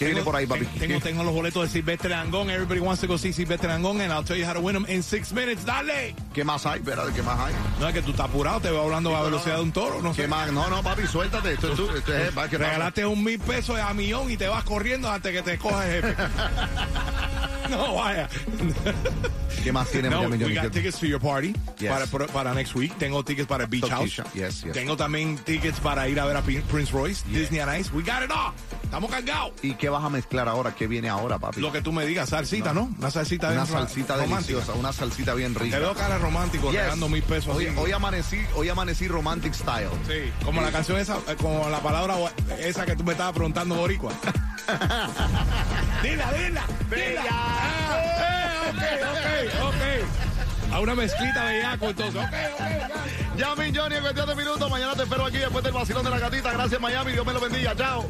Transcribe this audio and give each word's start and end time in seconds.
¿Qué 0.00 0.06
viene 0.06 0.22
por 0.22 0.34
ahí, 0.34 0.46
papi? 0.46 0.64
Tengo, 1.02 1.22
los 1.22 1.34
boletos 1.34 1.62
de 1.64 1.68
Silvestre 1.68 2.14
Angón. 2.14 2.48
Everybody 2.48 2.80
wants 2.80 3.02
to 3.02 3.06
go 3.06 3.18
see 3.18 3.34
Silvestre 3.34 3.70
Angón, 3.70 4.00
and 4.00 4.10
I'll 4.10 4.24
tell 4.24 4.34
you 4.38 4.46
how 4.46 4.54
to 4.54 4.60
win 4.60 4.72
them 4.72 4.86
in 4.88 5.02
six 5.02 5.30
minutes. 5.30 5.62
¡Dale! 5.66 6.14
¿Qué 6.32 6.42
más 6.42 6.64
hay? 6.64 6.78
Espérate, 6.80 7.12
¿qué 7.12 7.22
más 7.22 7.38
hay? 7.38 7.52
No 7.78 7.86
es 7.86 7.92
que 7.92 8.00
tú 8.00 8.12
estás 8.12 8.26
apurado, 8.30 8.60
te 8.60 8.70
veo 8.70 8.82
hablando 8.82 9.10
a 9.14 9.18
la 9.18 9.24
velocidad 9.26 9.56
de 9.56 9.62
un 9.62 9.72
toro. 9.72 10.00
No 10.00 10.12
¿Qué 10.14 10.22
sé. 10.22 10.28
más? 10.28 10.50
No, 10.52 10.68
no, 10.70 10.82
papi, 10.82 11.06
suéltate. 11.06 11.52
Esto, 11.52 11.68
esto, 11.72 11.94
esto 11.94 12.16
es, 12.16 12.36
va. 12.36 12.46
Regalaste 12.46 13.04
un 13.04 13.22
mil 13.22 13.38
pesos 13.38 13.78
a 13.78 13.92
millón 13.92 14.30
y 14.30 14.38
te 14.38 14.48
vas 14.48 14.64
corriendo 14.64 15.10
antes 15.10 15.32
que 15.32 15.42
te 15.42 15.58
coja 15.58 15.86
el 15.86 16.02
jefe. 16.02 16.16
no, 17.68 17.94
vaya. 17.96 18.26
¿Qué 19.62 19.72
más 19.72 19.90
tiene 19.90 20.08
No, 20.08 20.22
Yami 20.22 20.42
we 20.42 20.54
got 20.54 20.62
¿Qué- 20.64 20.70
tickets 20.70 20.98
to 20.98 21.04
your 21.06 21.20
party 21.20 21.52
Yes. 21.78 21.90
para, 21.90 22.06
para, 22.06 22.26
para 22.28 22.54
next 22.54 22.74
week. 22.74 22.96
Tengo 22.98 23.22
tickets 23.22 23.46
para 23.46 23.66
Beach 23.66 23.86
House. 23.90 24.22
Yes, 24.32 24.62
yes. 24.64 24.72
Tengo 24.72 24.96
también 24.96 25.36
tickets 25.36 25.78
para 25.80 26.08
ir 26.08 26.18
a 26.18 26.24
ver 26.24 26.38
a 26.38 26.42
Prince 26.42 26.90
Royce, 26.90 27.22
Disney 27.28 27.60
on 27.60 27.68
Ice. 27.78 27.90
We 27.92 28.02
got 28.02 28.22
it 28.24 28.30
all. 28.30 28.54
Estamos 28.82 29.10
cargados. 29.10 29.52
¿Y 29.62 29.74
qué 29.74 29.89
vas 29.90 30.04
a 30.04 30.08
mezclar 30.08 30.48
ahora? 30.48 30.74
¿Qué 30.74 30.86
viene 30.86 31.08
ahora, 31.08 31.38
papi? 31.38 31.60
Lo 31.60 31.72
que 31.72 31.82
tú 31.82 31.92
me 31.92 32.06
digas, 32.06 32.28
salsita, 32.30 32.72
¿no? 32.72 32.90
Una 32.98 33.10
salsita 33.10 33.48
Una 33.48 33.64
bien 33.64 33.66
salsita 33.66 34.16
deliciosa, 34.16 34.72
una 34.74 34.92
salsita 34.92 35.34
bien 35.34 35.54
rica. 35.54 35.76
Te 35.76 35.82
veo 35.82 35.94
cara 35.94 36.18
romántico, 36.18 36.70
Yes. 36.70 36.82
regando 36.82 37.08
mil 37.08 37.22
pesos. 37.22 37.56
Hoy, 37.76 37.92
amanecí, 37.92 38.40
hoy 38.54 38.68
amanecí 38.68 39.08
romantic 39.08 39.52
style. 39.54 39.88
Sí, 40.06 40.32
como 40.44 40.60
la 40.62 40.70
canción 40.70 40.98
esa, 40.98 41.16
eh, 41.28 41.36
como 41.40 41.68
la 41.68 41.80
palabra 41.80 42.14
esa 42.60 42.86
que 42.86 42.96
tú 42.96 43.04
me 43.04 43.12
estabas 43.12 43.32
preguntando, 43.34 43.74
Boricua. 43.74 44.12
dila, 46.02 46.32
dila, 46.32 46.64
dila. 46.90 47.22
Ah, 47.30 47.98
eh, 48.80 49.00
ok, 49.50 49.64
ok, 49.64 49.64
ok. 49.68 50.74
A 50.74 50.80
una 50.80 50.94
mezclita 50.94 51.44
bellaco, 51.44 51.86
entonces. 51.90 52.22
Ok, 52.22 52.32
ok, 52.54 52.60
ok. 52.84 53.36
Yami 53.38 53.72
Johnny, 53.74 53.96
en 53.96 54.02
cuestión 54.02 54.28
de 54.28 54.34
minutos. 54.36 54.70
Mañana 54.70 54.94
te 54.94 55.02
espero 55.02 55.24
aquí 55.24 55.38
después 55.38 55.64
del 55.64 55.72
vacilón 55.72 56.04
de 56.04 56.10
la 56.10 56.18
gatita. 56.18 56.52
Gracias, 56.52 56.80
Miami. 56.80 57.12
Dios 57.12 57.26
me 57.26 57.32
lo 57.32 57.40
bendiga. 57.40 57.74
Chao. 57.74 58.06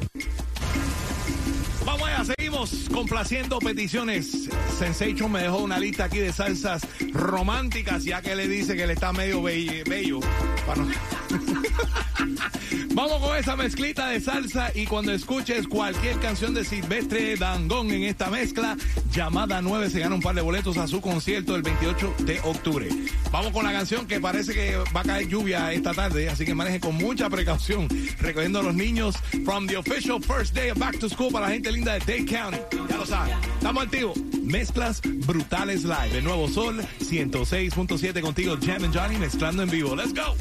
Vamos 1.90 2.08
allá, 2.08 2.24
seguimos 2.24 2.88
complaciendo 2.92 3.58
peticiones. 3.58 4.48
Sensation 4.78 5.32
me 5.32 5.42
dejó 5.42 5.58
una 5.58 5.78
lista 5.80 6.04
aquí 6.04 6.18
de 6.18 6.32
salsas 6.32 6.86
románticas, 7.12 8.04
ya 8.04 8.22
que 8.22 8.36
le 8.36 8.46
dice 8.46 8.76
que 8.76 8.86
le 8.86 8.92
está 8.92 9.12
medio 9.12 9.42
be- 9.42 9.82
bello. 9.84 10.20
Vamos 12.94 13.20
con 13.20 13.36
esa 13.36 13.56
mezclita 13.56 14.08
de 14.08 14.20
salsa 14.20 14.70
y 14.74 14.86
cuando 14.86 15.12
escuches 15.12 15.66
cualquier 15.68 16.18
canción 16.18 16.54
de 16.54 16.64
Silvestre 16.64 17.36
Dangón 17.36 17.90
en 17.90 18.04
esta 18.04 18.30
mezcla, 18.30 18.76
llamada 19.12 19.62
9 19.62 19.90
se 19.90 20.00
gana 20.00 20.14
un 20.14 20.20
par 20.20 20.34
de 20.34 20.42
boletos 20.42 20.76
a 20.76 20.86
su 20.86 21.00
concierto 21.00 21.56
el 21.56 21.62
28 21.62 22.14
de 22.20 22.40
octubre. 22.40 22.88
Vamos 23.30 23.52
con 23.52 23.64
la 23.64 23.72
canción 23.72 24.06
que 24.06 24.20
parece 24.20 24.52
que 24.52 24.76
va 24.94 25.00
a 25.00 25.04
caer 25.04 25.28
lluvia 25.28 25.72
esta 25.72 25.94
tarde, 25.94 26.28
así 26.28 26.44
que 26.44 26.54
maneje 26.54 26.80
con 26.80 26.96
mucha 26.96 27.30
precaución, 27.30 27.88
recogiendo 28.18 28.60
a 28.60 28.62
los 28.62 28.74
niños 28.74 29.16
from 29.44 29.66
the 29.66 29.76
official 29.76 30.20
first 30.20 30.54
day 30.54 30.70
of 30.70 30.78
back 30.78 30.98
to 30.98 31.08
school 31.08 31.30
para 31.32 31.46
la 31.46 31.52
gente 31.52 31.70
linda 31.72 31.94
de 31.94 32.00
Dade 32.00 32.26
County. 32.26 32.58
Ya 32.88 32.96
lo 32.96 33.06
saben, 33.06 33.36
estamos 33.56 33.84
activos. 33.84 34.18
Mezclas 34.42 35.00
brutales 35.26 35.84
live. 35.84 36.18
El 36.18 36.24
nuevo 36.24 36.48
Sol 36.48 36.80
106.7 37.00 38.20
contigo, 38.20 38.56
Jam 38.60 38.84
and 38.84 38.94
Johnny 38.94 39.16
mezclando 39.16 39.62
en 39.62 39.70
vivo. 39.70 39.94
Let's 39.94 40.12
go. 40.12 40.34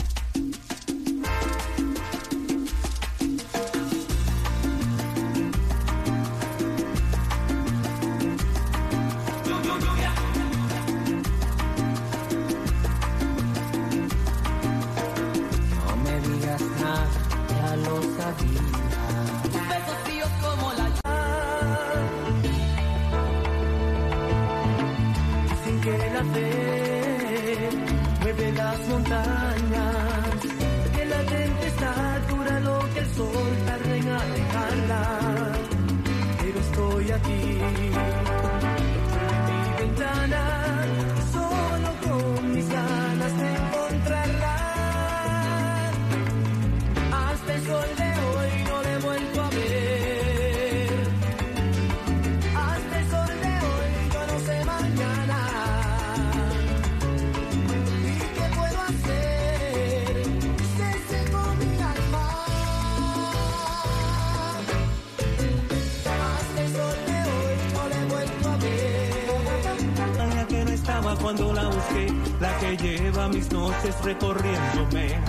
Cuando 71.16 71.54
la 71.54 71.68
busqué, 71.68 72.08
la 72.40 72.58
que 72.60 72.78
lleva 72.78 73.28
mis 73.28 73.52
noches 73.52 73.96
recorriéndome. 74.04 75.20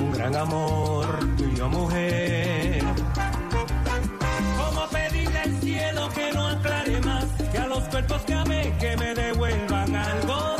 Un 0.00 0.12
gran 0.12 0.34
amor, 0.36 1.06
tuya 1.36 1.66
mujer. 1.66 2.82
¿Cómo 4.56 4.86
pedirle 4.88 5.38
al 5.38 5.60
cielo 5.60 6.08
que 6.14 6.32
no 6.32 6.46
aclare 6.46 7.00
más? 7.00 7.26
Que 7.52 7.58
a 7.58 7.66
los 7.66 7.84
cuerpos 7.84 8.22
que 8.22 8.34
amé, 8.34 8.74
que 8.80 8.96
me 8.96 9.14
devuelvan 9.14 9.94
algo 9.94 10.53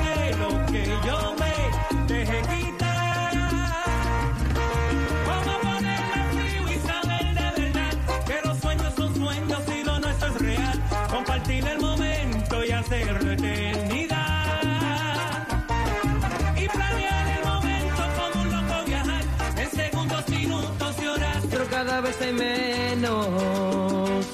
menos. 22.34 24.27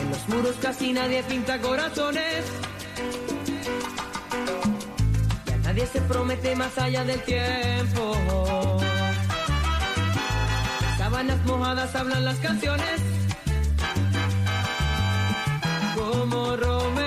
En 0.00 0.10
los 0.10 0.28
muros 0.28 0.56
casi 0.60 0.92
nadie 0.92 1.22
pinta 1.22 1.60
corazones. 1.60 2.44
Ya 5.46 5.56
nadie 5.58 5.86
se 5.86 6.00
promete 6.02 6.54
más 6.56 6.76
allá 6.78 7.04
del 7.04 7.22
tiempo. 7.22 8.16
Sábanas 10.98 11.44
mojadas 11.46 11.94
hablan 11.94 12.24
las 12.24 12.38
canciones. 12.38 13.00
Como 15.96 16.56
Romeo 16.56 16.97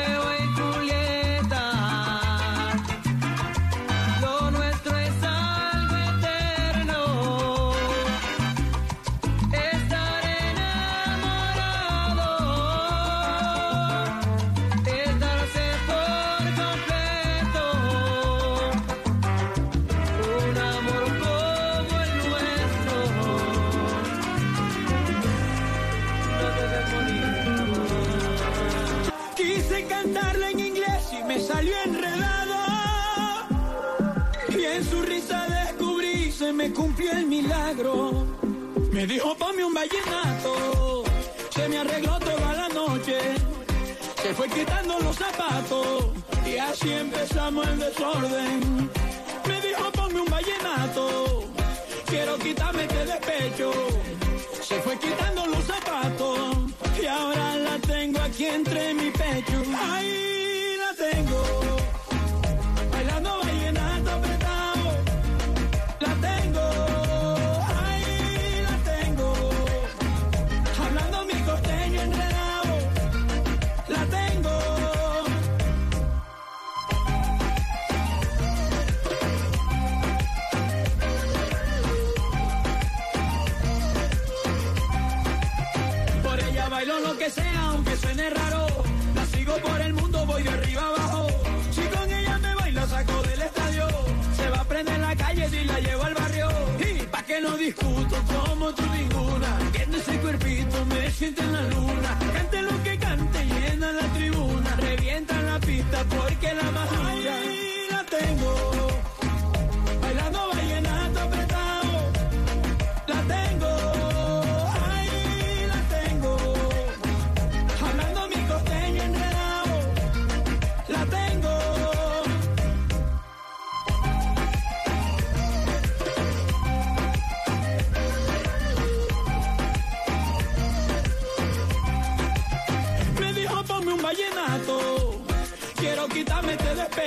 así 47.51 47.59
empezamos 47.59 47.67
el 47.67 47.79
desorden. 47.79 48.90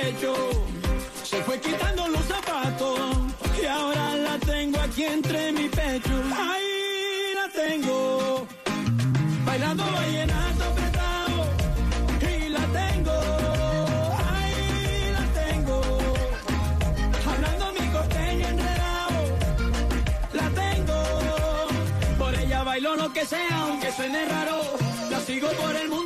Se 0.05 1.41
fue 1.41 1.59
quitando 1.59 2.07
los 2.09 2.23
zapatos 2.25 2.99
y 3.59 3.65
ahora 3.65 4.15
la 4.15 4.37
tengo 4.37 4.79
aquí 4.79 5.03
entre 5.03 5.51
mi 5.51 5.67
pecho. 5.67 6.13
Ahí 6.37 7.33
la 7.33 7.49
tengo, 7.49 8.45
bailando 9.43 9.83
vallenato 9.83 10.63
apretado. 10.63 11.47
Y 12.21 12.49
la 12.49 12.65
tengo, 12.67 13.17
ahí 14.29 15.11
la 15.11 15.25
tengo, 15.41 15.81
hablando 17.27 17.73
mi 17.73 17.87
costeño 17.89 18.47
enredado. 18.47 19.37
La 20.33 20.49
tengo, 20.51 20.97
por 22.19 22.35
ella 22.35 22.63
bailo 22.63 22.95
lo 22.95 23.11
que 23.11 23.25
sea, 23.25 23.61
aunque 23.61 23.91
suene 23.91 24.23
raro. 24.25 24.61
La 25.09 25.19
sigo 25.19 25.49
por 25.49 25.75
el 25.75 25.89
mundo, 25.89 26.04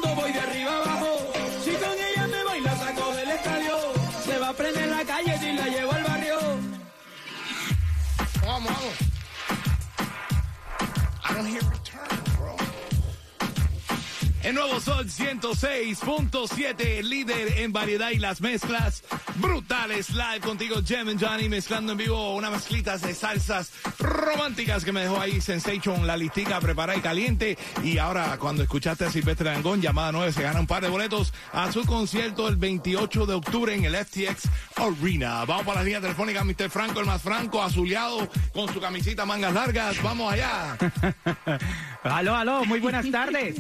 nuevo 14.60 14.80
Sol 14.82 15.06
106.7, 15.08 17.02
líder 17.04 17.60
en 17.60 17.72
variedad 17.72 18.10
y 18.10 18.20
las 18.20 18.42
mezclas 18.42 19.04
brutales. 19.36 20.10
Live 20.10 20.42
contigo, 20.42 20.82
Jem 20.86 21.08
and 21.08 21.24
Johnny, 21.24 21.48
mezclando 21.48 21.94
en 21.94 21.98
vivo 21.98 22.36
unas 22.36 22.52
mezclitas 22.52 23.02
de 23.02 23.16
salsas 23.16 23.72
románticas 24.00 24.84
que 24.84 24.92
me 24.92 25.02
dejó 25.02 25.22
ahí 25.22 25.40
Sensation, 25.40 26.06
la 26.06 26.18
listica 26.18 26.60
preparada 26.60 26.98
y 26.98 27.02
caliente. 27.02 27.58
Y 27.84 28.00
ahora, 28.00 28.38
cuando 28.38 28.62
escuchaste 28.62 29.06
a 29.06 29.12
Silvestre 29.12 29.50
Dangón, 29.50 29.82
llamada 29.82 30.12
9, 30.12 30.34
se 30.34 30.44
gana 30.44 30.60
un 30.60 30.68
par 30.68 30.84
de 30.84 30.90
boletos 30.90 31.34
a 31.54 31.72
su 31.72 31.86
concierto 31.86 32.50
el 32.50 32.58
28 32.58 33.26
de 33.26 33.34
octubre 33.36 33.74
en 33.74 33.86
el 33.86 33.96
FTX 33.96 34.50
Arena. 34.76 35.46
Vamos 35.46 35.66
para 35.66 35.80
la 35.80 35.86
línea 35.86 36.02
telefónica, 36.02 36.44
Mr. 36.44 36.70
Franco, 36.70 37.00
el 37.00 37.06
más 37.06 37.22
franco, 37.22 37.64
azuleado, 37.64 38.28
con 38.52 38.72
su 38.74 38.82
camisita 38.82 39.26
mangas 39.26 39.54
largas. 39.54 40.04
Vamos 40.04 40.34
allá. 40.34 40.78
Aló, 42.04 42.36
aló, 42.36 42.66
muy 42.66 42.80
buenas 42.80 43.10
tardes. 43.12 43.56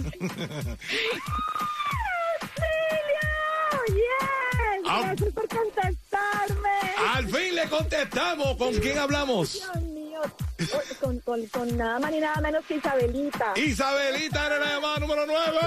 ¡Yes! 3.87 4.83
Gracias 4.83 5.33
por 5.33 5.47
contestarme. 5.47 6.69
Al 7.15 7.25
fin 7.29 7.55
le 7.55 7.69
contestamos. 7.69 8.57
¿Con 8.57 8.73
quién 8.75 8.97
hablamos? 8.97 9.53
Dios 9.53 9.75
mío. 9.83 10.21
Con, 10.99 11.19
con, 11.19 11.45
con 11.47 11.77
nada 11.77 11.99
más 11.99 12.11
ni 12.11 12.19
nada 12.19 12.39
menos 12.41 12.65
que 12.65 12.75
Isabelita. 12.75 13.53
Isabelita 13.55 14.45
era 14.45 14.59
la 14.59 14.65
llamada 14.73 14.99
número 14.99 15.25
9. 15.25 15.57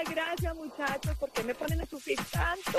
Gracias, 0.00 0.14
gracias 0.14 0.56
muchachos. 0.56 1.16
¿Por 1.18 1.30
qué 1.30 1.42
me 1.42 1.54
ponen 1.54 1.80
a 1.80 1.86
sufrir 1.86 2.18
tanto? 2.30 2.78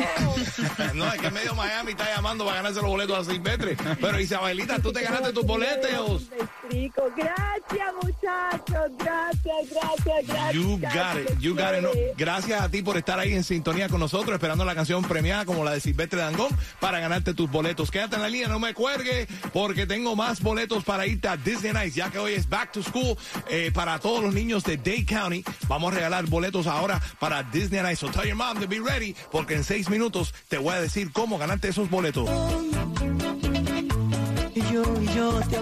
No, 0.95 1.11
es 1.13 1.21
que 1.21 1.31
medio 1.31 1.53
Miami 1.55 1.91
está 1.91 2.15
llamando 2.15 2.45
para 2.45 2.57
ganarse 2.57 2.81
los 2.81 2.89
boletos 2.89 3.27
a 3.27 3.31
Silvestre. 3.31 3.77
Pero 3.99 4.19
Isabelita, 4.19 4.79
tú 4.79 4.91
te 4.91 5.01
ganaste 5.01 5.31
tus 5.31 5.45
boletos. 5.45 6.29
Me 6.29 6.37
explico. 6.37 7.03
Gracias 7.15 7.93
muchachos. 8.01 8.91
Gracias, 8.97 9.69
gracias, 9.69 10.27
gracias. 10.27 10.53
You 10.53 10.77
got 10.77 11.17
it, 11.17 11.39
you 11.39 11.55
got 11.55 11.75
it. 11.75 11.81
No, 11.81 11.89
gracias 12.17 12.61
a 12.61 12.69
ti 12.69 12.81
por 12.81 12.97
estar 12.97 13.19
ahí 13.19 13.33
en 13.33 13.43
sintonía 13.43 13.89
con 13.89 13.99
nosotros, 13.99 14.33
esperando 14.33 14.65
la 14.65 14.75
canción 14.75 15.03
premiada 15.03 15.45
como 15.45 15.63
la 15.63 15.71
de 15.71 15.79
Silvestre 15.79 16.19
Dangón 16.19 16.49
para 16.79 16.99
ganarte 16.99 17.33
tus 17.33 17.49
boletos. 17.49 17.91
Quédate 17.91 18.15
en 18.15 18.21
la 18.21 18.29
línea, 18.29 18.47
no 18.47 18.59
me 18.59 18.73
cuelgue, 18.73 19.27
porque 19.53 19.85
tengo 19.85 20.15
más 20.15 20.41
boletos 20.41 20.83
para 20.83 21.05
irte 21.05 21.27
a 21.27 21.37
Disney 21.37 21.73
Nights, 21.73 21.95
ya 21.95 22.09
que 22.09 22.19
hoy 22.19 22.33
es 22.33 22.49
Back 22.49 22.71
to 22.71 22.83
School 22.83 23.17
eh, 23.49 23.71
para 23.73 23.99
todos 23.99 24.23
los 24.23 24.33
niños 24.33 24.63
de 24.63 24.77
Dade 24.77 25.05
County. 25.05 25.43
Vamos 25.67 25.91
a 25.91 25.95
regalar 25.95 26.25
boletos 26.25 26.67
ahora 26.67 27.01
para 27.19 27.43
Disney 27.43 27.81
Nights. 27.81 27.99
So 27.99 28.09
tell 28.09 28.25
your 28.25 28.35
mom 28.35 28.59
to 28.59 28.67
be 28.67 28.79
ready, 28.79 29.15
porque 29.31 29.55
en 29.55 29.63
seis 29.63 29.89
minutos 29.89 30.33
te 30.47 30.57
voy 30.57 30.75
a 30.75 30.81
decir 30.81 31.11
cómo 31.11 31.37
ganarte 31.37 31.69
esos 31.69 31.89
boletos. 31.89 32.29
Yo, 34.71 34.83
yo 35.15 35.41
te 35.49 35.61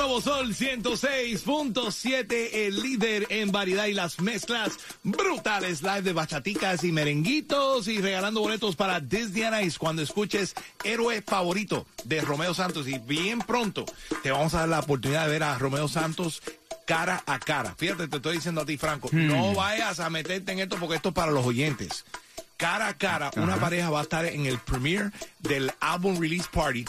Nuevo 0.00 0.22
Sol 0.22 0.54
106.7, 0.54 2.48
el 2.54 2.80
líder 2.80 3.26
en 3.28 3.52
variedad 3.52 3.84
y 3.84 3.92
las 3.92 4.18
mezclas 4.18 4.78
brutales 5.02 5.82
live 5.82 6.00
de 6.00 6.14
bachaticas 6.14 6.84
y 6.84 6.92
merenguitos 6.92 7.86
y 7.86 8.00
regalando 8.00 8.40
boletos 8.40 8.76
para 8.76 9.00
Disney 9.00 9.66
Ice 9.66 9.76
cuando 9.78 10.00
escuches 10.00 10.54
Héroe 10.84 11.20
Favorito 11.20 11.86
de 12.04 12.22
Romeo 12.22 12.54
Santos 12.54 12.88
y 12.88 12.98
bien 12.98 13.40
pronto 13.40 13.84
te 14.22 14.30
vamos 14.30 14.54
a 14.54 14.60
dar 14.60 14.70
la 14.70 14.80
oportunidad 14.80 15.26
de 15.26 15.32
ver 15.32 15.42
a 15.42 15.58
Romeo 15.58 15.86
Santos 15.86 16.42
cara 16.86 17.22
a 17.26 17.38
cara. 17.38 17.74
Fíjate, 17.76 18.08
te 18.08 18.16
estoy 18.16 18.36
diciendo 18.36 18.62
a 18.62 18.66
ti, 18.66 18.78
Franco, 18.78 19.10
no 19.12 19.52
vayas 19.52 20.00
a 20.00 20.08
meterte 20.08 20.52
en 20.52 20.60
esto 20.60 20.78
porque 20.80 20.96
esto 20.96 21.10
es 21.10 21.14
para 21.14 21.30
los 21.30 21.44
oyentes. 21.44 22.06
Cara 22.56 22.88
a 22.88 22.96
cara, 22.96 23.30
una 23.36 23.56
pareja 23.56 23.90
va 23.90 24.00
a 24.00 24.04
estar 24.04 24.24
en 24.24 24.46
el 24.46 24.58
premiere 24.60 25.10
del 25.40 25.70
álbum 25.78 26.18
release 26.18 26.48
party 26.50 26.86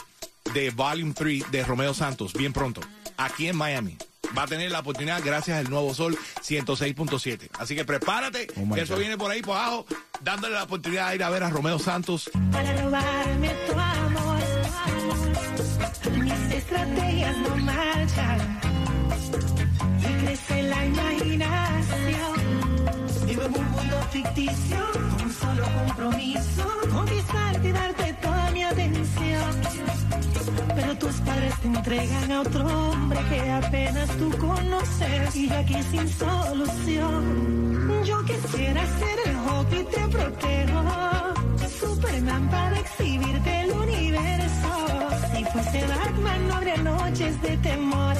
de 0.54 0.70
Volume 0.70 1.12
3 1.12 1.50
de 1.50 1.62
Romeo 1.62 1.92
Santos, 1.92 2.32
bien 2.32 2.54
pronto, 2.54 2.80
aquí 3.24 3.48
en 3.48 3.56
Miami. 3.56 3.96
Va 4.36 4.44
a 4.44 4.46
tener 4.46 4.70
la 4.70 4.78
oportunidad 4.80 5.20
gracias 5.22 5.58
al 5.58 5.68
Nuevo 5.68 5.92
Sol 5.94 6.16
106.7. 6.42 7.50
Así 7.58 7.74
que 7.74 7.84
prepárate, 7.84 8.46
Oh 8.56 8.74
que 8.74 8.80
eso 8.80 8.94
God. 8.94 9.00
viene 9.00 9.18
por 9.18 9.30
ahí 9.30 9.42
por 9.42 9.56
abajo, 9.56 9.84
dándole 10.20 10.54
la 10.54 10.62
oportunidad 10.62 11.10
de 11.10 11.16
ir 11.16 11.22
a 11.22 11.28
ver 11.30 11.42
a 11.42 11.50
Romeo 11.50 11.78
Santos. 11.78 12.30
para 12.50 12.82
robarme 12.82 13.50
tu 13.68 13.72
amor. 13.78 14.38
Mis 16.18 16.54
estrategias 16.54 17.36
no 17.38 17.56
marchan 17.56 18.60
y 20.00 20.24
crece 20.24 20.62
la 20.62 20.84
imaginación. 20.86 21.61
Ficticio, 24.12 24.76
un 25.24 25.32
solo 25.32 25.64
compromiso, 25.86 26.64
conquistarte 26.92 27.68
y 27.68 27.72
darte 27.72 28.12
toda 28.20 28.50
mi 28.50 28.62
atención. 28.62 29.50
Pero 30.74 30.98
tus 30.98 31.14
padres 31.22 31.54
te 31.60 31.68
entregan 31.68 32.32
a 32.32 32.40
otro 32.42 32.66
hombre 32.66 33.18
que 33.30 33.50
apenas 33.50 34.08
tú 34.18 34.30
conoces 34.36 35.34
y 35.34 35.48
yo 35.48 35.56
aquí 35.56 35.82
sin 35.90 36.08
solución. 36.08 37.24
Yo 38.04 38.22
quisiera 38.26 38.82
ser 38.98 39.16
el 39.26 39.36
hockey 39.36 39.84
te 39.84 40.08
protejo. 40.08 40.82
Superman 41.80 42.48
para 42.50 42.78
exhibirte 42.80 43.60
el 43.62 43.70
universo. 43.72 44.70
Si 45.34 45.44
fuese 45.46 45.86
Batman 45.86 46.48
no 46.48 46.54
habría 46.54 46.76
noches 46.76 47.40
de 47.40 47.56
temor. 47.56 48.16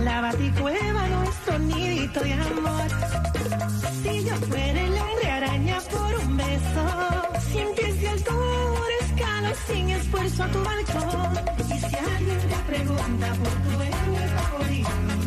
La 0.00 0.20
baticueva, 0.22 1.06
nuestro 1.08 1.58
nidito 1.58 2.20
de 2.20 2.32
amor. 2.32 2.88
Si 4.02 4.24
yo 4.24 4.34
fuera 4.36 4.80
el 4.80 4.92
hombre 4.92 5.30
araña 5.30 5.78
por 5.90 6.14
un 6.26 6.36
beso, 6.36 6.84
sin 7.52 7.74
pies 7.74 8.00
de 8.00 8.08
altura, 8.08 8.94
escalo 9.02 9.48
sin 9.66 9.90
esfuerzo 9.90 10.44
a 10.44 10.48
tu 10.48 10.64
balcón. 10.64 11.38
Y 11.68 11.78
si 11.78 11.96
alguien 11.96 12.38
te 12.48 12.56
pregunta 12.66 13.34
por 13.34 13.52
tu 13.62 13.82
héroe 13.82 14.28
favorito, 14.28 15.21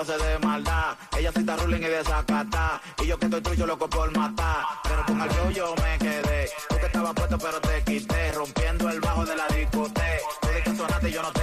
lo 0.00 0.14
haces 0.14 0.26
de 0.26 0.38
maldad. 0.46 0.96
Ella 1.18 1.28
está 1.28 1.56
ruling 1.56 1.82
y 1.82 1.88
desacata. 1.88 2.80
Y 3.02 3.06
yo 3.06 3.18
que 3.18 3.26
estoy 3.26 3.40
tuyo 3.42 3.66
loco 3.66 3.88
por 3.88 4.16
matar. 4.16 4.64
Pero 4.84 5.04
con 5.04 5.18
show 5.18 5.50
yo 5.50 5.74
me 5.82 5.98
quedé. 5.98 6.48
Tú 6.68 6.76
que 6.76 6.86
estabas 6.86 7.14
puesto 7.14 7.38
pero 7.38 7.60
te 7.60 7.82
quité. 7.84 8.32
Rompiendo 8.32 8.88
el 8.88 9.00
bajo 9.00 9.26
de 9.26 9.36
la 9.36 9.46
discoteca. 9.48 10.18
Tú 10.40 10.48
de 10.48 10.62
que 10.62 10.76
sonaste 10.76 11.08
y 11.08 11.12
yo 11.12 11.22
no 11.22 11.32
te 11.32 11.39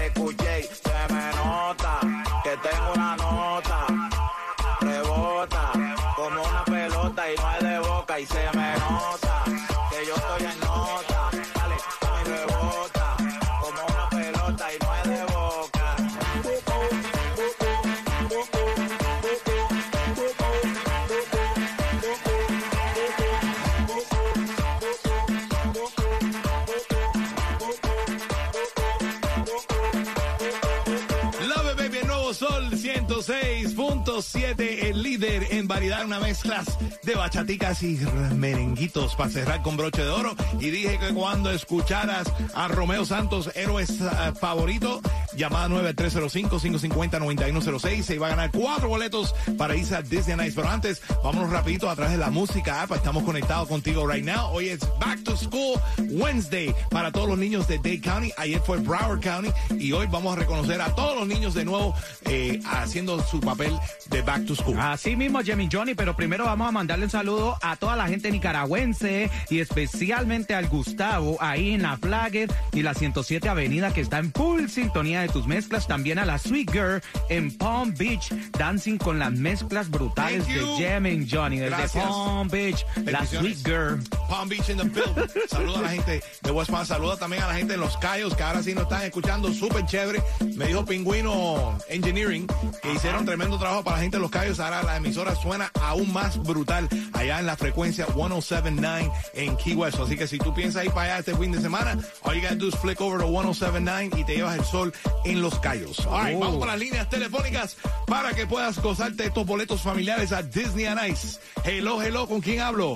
106.7, 34.18 34.86
el 34.90 35.04
líder 35.18 35.48
en 35.52 35.68
variedad, 35.68 36.06
una 36.06 36.20
mezcla 36.20 36.64
de 37.04 37.16
bachaticas 37.16 37.82
y 37.82 37.98
merenguitos 38.36 39.16
para 39.16 39.32
cerrar 39.32 39.64
con 39.64 39.76
broche 39.76 40.04
de 40.04 40.10
oro. 40.10 40.36
Y 40.60 40.70
dije 40.70 41.00
que 41.00 41.12
cuando 41.14 41.50
escucharas 41.52 42.32
a 42.54 42.68
Romeo 42.68 43.04
Santos, 43.06 43.50
héroes 43.56 43.90
eh, 43.90 44.04
favorito, 44.40 45.02
llamada 45.36 45.68
9305-550-9106, 45.70 48.04
se 48.04 48.14
iba 48.16 48.28
a 48.28 48.32
ganar 48.32 48.52
cuatro 48.52 48.90
boletos 48.90 49.34
para 49.58 49.76
irse 49.76 49.96
a 49.96 50.04
Disney 50.04 50.36
Nights. 50.36 50.54
Pero 50.56 50.70
antes, 50.70 51.02
vámonos 51.24 51.50
rapidito 51.50 51.90
a 51.90 51.96
través 51.96 52.12
de 52.14 52.20
la 52.20 52.30
música. 52.30 52.88
Estamos 52.94 53.24
conectados 53.24 53.68
contigo 53.68 54.06
right 54.08 54.24
now. 54.24 54.52
Hoy 54.52 54.70
es 54.70 54.82
Back 55.00 55.24
to 55.24 55.36
School 55.36 55.80
Wednesday 56.12 56.76
para 56.92 57.12
todos 57.12 57.28
los 57.28 57.40
niños 57.40 57.68
de 57.68 57.78
Dade 57.78 58.02
County. 58.02 58.32
Ayer 58.38 58.62
fue 58.62 58.78
Broward 58.78 59.22
County 59.22 59.50
y 59.80 59.94
hoy 59.94 60.06
vamos 60.12 60.38
a 60.38 60.40
reconocer 60.40 60.80
a 60.82 60.94
todos 60.94 61.18
los 61.18 61.28
niños 61.28 61.56
de 61.56 61.66
nuevo 61.66 61.96
eh, 62.26 62.62
haciendo 62.66 63.20
su 63.24 63.40
papel 63.40 63.74
de 64.10 64.22
Back 64.22 64.46
to 64.46 64.56
School. 64.56 64.78
Mismo, 65.16 65.42
Jimmy 65.42 65.70
Johnny, 65.72 65.96
pero 65.96 66.16
primero 66.16 66.46
vamos 66.46 66.68
a 66.68 66.72
mandarle 66.72 67.06
un 67.06 67.12
saludo 67.12 67.58
a 67.62 67.76
toda 67.76 67.96
la 67.96 68.08
gente 68.08 68.32
nicaragüense 68.32 69.30
y 69.50 69.60
especialmente 69.60 70.54
al 70.54 70.68
Gustavo 70.68 71.38
ahí 71.40 71.74
en 71.74 71.84
la 71.84 71.98
Flagger 71.98 72.52
y 72.74 72.82
la 72.82 72.94
107 72.94 73.48
Avenida 73.48 73.94
que 73.94 74.02
está 74.02 74.20
en 74.20 74.32
full 74.32 74.68
sintonía 74.68 75.22
de 75.22 75.30
tus 75.30 75.48
mezclas. 75.48 75.88
También 75.88 76.20
a 76.20 76.26
la 76.26 76.38
Sweet 76.38 76.72
Girl 76.72 77.02
en 77.30 77.56
Palm 77.58 77.94
Beach, 77.98 78.32
dancing 78.58 78.98
con 78.98 79.20
las 79.20 79.32
mezclas 79.32 79.90
brutales 79.90 80.48
de. 80.48 80.58
Jamming 80.80 81.28
Johnny. 81.30 81.58
Desde 81.58 81.76
Gracias. 81.76 82.06
Palm 82.06 82.48
Beach, 82.48 82.86
la. 83.06 83.26
Sweet 83.26 83.66
Girl. 83.66 84.00
Palm 84.30 84.50
Beach 84.50 84.70
in 84.70 84.78
the 84.78 84.84
building. 84.84 85.28
Saluda 85.48 85.80
a 85.80 85.82
la 85.84 85.90
gente 85.90 86.24
de 86.42 86.52
West 86.52 86.72
Palm. 86.72 86.86
Saluda 86.86 87.18
también 87.18 87.44
a 87.44 87.48
la 87.48 87.56
gente 87.56 87.74
de 87.74 87.80
Los 87.80 87.98
Cayos, 87.98 88.36
que 88.36 88.44
ahora 88.44 88.62
sí 88.64 88.74
nos 88.74 88.84
están 88.84 89.04
escuchando. 89.04 89.54
Súper 89.54 89.86
chévere. 89.86 90.22
Me 90.56 90.68
dijo 90.68 90.86
Pingüino 90.86 91.78
Engineering 91.90 92.48
que 92.82 92.94
hicieron 92.94 93.26
tremendo 93.26 93.58
trabajo 93.58 93.84
para 93.84 93.98
la 93.98 94.02
gente 94.04 94.18
de 94.18 94.22
Los 94.22 94.32
Cayos. 94.32 94.60
Ahora 94.60 94.84
la 94.84 94.97
emisora 94.98 95.36
suena 95.36 95.72
aún 95.82 96.12
más 96.14 96.38
brutal 96.44 96.88
allá 97.14 97.40
en 97.40 97.46
la 97.46 97.56
frecuencia 97.58 98.06
1079 98.16 99.12
en 99.34 99.56
Key 99.58 99.76
West. 99.76 100.00
Así 100.00 100.18
que 100.18 100.28
si 100.28 100.38
tú 100.38 100.54
piensas 100.54 100.86
ir 100.86 100.92
para 100.92 101.14
allá 101.16 101.20
este 101.20 101.36
fin 101.36 101.52
de 101.52 101.62
semana, 101.62 101.98
all 102.24 102.36
you 102.36 102.42
gotta 102.42 102.56
do 102.56 102.68
is 102.68 102.76
flick 102.76 103.00
over 103.02 103.20
to 103.20 103.28
1079 103.28 104.10
y 104.18 104.24
te 104.24 104.36
llevas 104.36 104.58
el 104.58 104.66
sol 104.66 104.94
en 105.26 105.42
Los 105.42 105.58
Cayos. 105.60 106.06
All 106.08 106.26
right, 106.26 106.36
Oh. 106.36 106.40
vamos 106.40 106.58
con 106.60 106.68
las 106.68 106.78
líneas 106.80 107.10
telefónicas 107.10 107.78
para 108.06 108.34
que 108.34 108.46
puedas 108.46 108.80
gozarte 108.82 109.26
estos 109.26 109.46
boletos 109.46 109.82
familiares 109.82 110.32
a 110.32 110.42
Disney 110.44 110.86
on 110.88 111.00
Ice. 111.10 111.40
Hello, 111.64 112.02
hello, 112.02 112.28
¿con 112.28 112.42
quién 112.42 112.62
hablo? 112.62 112.94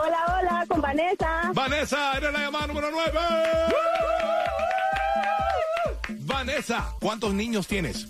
Hola, 0.00 0.38
hola, 0.38 0.64
con 0.68 0.80
Vanessa. 0.80 1.50
Vanessa, 1.54 2.16
eres 2.16 2.32
la 2.32 2.38
llamada 2.40 2.66
número 2.68 2.88
9. 2.90 3.18
Vanessa, 6.20 6.94
¿cuántos 7.00 7.34
niños 7.34 7.66
tienes? 7.66 8.08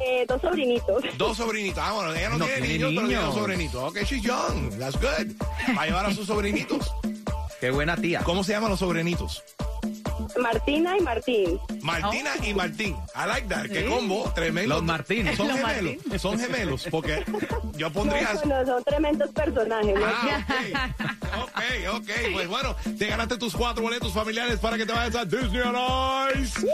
Eh, 0.00 0.24
dos 0.26 0.40
sobrinitos. 0.40 1.04
Dos 1.18 1.36
sobrinitos. 1.36 1.82
Ah, 1.84 1.92
bueno, 1.92 2.14
ella 2.14 2.30
no, 2.30 2.38
No 2.38 2.44
tiene 2.46 2.60
tiene 2.60 2.78
niños, 2.78 2.92
pero 2.94 3.08
tiene 3.08 3.22
dos 3.22 3.34
sobrinitos. 3.34 3.82
Ok, 3.82 3.98
she's 4.04 4.22
young. 4.22 4.70
That's 4.78 4.96
good. 4.96 5.32
Va 5.76 5.82
a 5.82 5.86
llevar 5.86 6.06
a 6.06 6.14
sus 6.14 6.26
sobrinitos. 6.26 6.92
Qué 7.60 7.70
buena 7.70 7.96
tía. 7.96 8.20
¿Cómo 8.24 8.42
se 8.42 8.52
llaman 8.52 8.70
los 8.70 8.78
sobrinitos? 8.78 9.44
Martina 10.40 10.96
y 10.96 11.00
Martín. 11.02 11.60
Martina 11.82 12.30
y 12.42 12.54
Martín. 12.54 12.96
I 13.14 13.26
like 13.26 13.48
that. 13.48 13.66
Qué 13.66 13.86
combo. 13.86 14.30
Tremendo. 14.34 14.76
Los 14.76 14.84
Martínez. 14.84 15.36
Son 15.36 15.48
Los 15.48 15.58
gemelos. 15.58 15.96
Son 16.20 16.38
gemelos. 16.38 16.86
Porque 16.90 17.24
yo 17.76 17.90
pondría... 17.92 18.32
No, 18.44 18.62
no, 18.62 18.66
son 18.66 18.84
tremendos 18.84 19.30
personajes. 19.30 19.94
¿no? 19.94 20.06
Ah, 20.06 20.44
ok. 20.48 21.19
Ok, 21.38 21.60
ok. 21.94 22.10
Pues 22.32 22.48
bueno, 22.48 22.76
te 22.98 23.06
ganaste 23.06 23.38
tus 23.38 23.54
cuatro 23.54 23.82
boletos 23.82 24.12
familiares 24.12 24.58
para 24.58 24.76
que 24.76 24.86
te 24.86 24.92
vayas 24.92 25.14
a 25.14 25.24
Disney 25.24 25.60
on 25.60 25.76
Ice. 26.40 26.66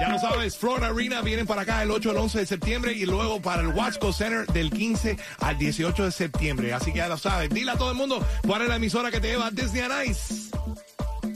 Ya 0.00 0.08
lo 0.08 0.18
sabes, 0.18 0.56
Florida 0.56 0.88
Arena 0.88 1.22
vienen 1.22 1.46
para 1.46 1.62
acá 1.62 1.82
el 1.82 1.90
8 1.90 2.10
al 2.10 2.16
11 2.18 2.40
de 2.40 2.46
septiembre 2.46 2.92
y 2.92 3.06
luego 3.06 3.40
para 3.40 3.62
el 3.62 3.68
Watchco 3.68 4.12
Center 4.12 4.46
del 4.46 4.70
15 4.70 5.16
al 5.40 5.56
18 5.56 6.04
de 6.04 6.12
septiembre. 6.12 6.74
Así 6.74 6.92
que 6.92 6.98
ya 6.98 7.08
lo 7.08 7.16
sabes. 7.16 7.48
Dile 7.50 7.70
a 7.70 7.76
todo 7.76 7.90
el 7.90 7.96
mundo 7.96 8.24
cuál 8.46 8.62
es 8.62 8.68
la 8.68 8.76
emisora 8.76 9.10
que 9.10 9.20
te 9.20 9.28
lleva 9.28 9.46
a 9.46 9.50
Disney 9.50 9.82
on 9.82 9.92
Ice. 10.06 10.50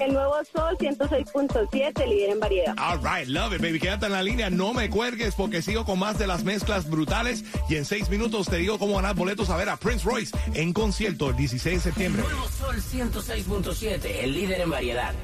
El 0.00 0.14
nuevo 0.14 0.34
Sol 0.50 0.76
106.7, 0.78 2.06
líder 2.08 2.30
en 2.30 2.40
variedad. 2.40 2.74
All 2.78 2.98
right, 2.98 3.28
love 3.28 3.52
it, 3.52 3.60
baby. 3.60 3.78
Quédate 3.78 4.06
en 4.06 4.12
la 4.12 4.22
línea, 4.22 4.48
no 4.48 4.72
me 4.72 4.88
cuelgues 4.88 5.34
porque 5.34 5.60
sigo 5.60 5.84
con 5.84 5.98
más 5.98 6.18
de 6.18 6.26
las 6.26 6.42
mezclas 6.42 6.88
brutales 6.88 7.44
y 7.68 7.76
en 7.76 7.84
seis 7.84 8.08
minutos 8.08 8.48
te 8.48 8.56
digo 8.56 8.78
cómo 8.78 8.96
ganar 8.96 9.14
boletos 9.14 9.50
a 9.50 9.56
ver 9.56 9.68
a 9.68 9.76
Prince 9.76 10.04
Royce 10.04 10.36
en 10.54 10.72
concierto 10.72 11.30
el 11.30 11.36
16 11.36 11.76
de 11.76 11.80
septiembre. 11.82 12.22
Nuevo 12.22 12.48
Sol 12.48 12.76
106.7, 12.76 14.04
el 14.22 14.32
líder 14.32 14.62
en 14.62 14.70
variedad. 14.70 15.14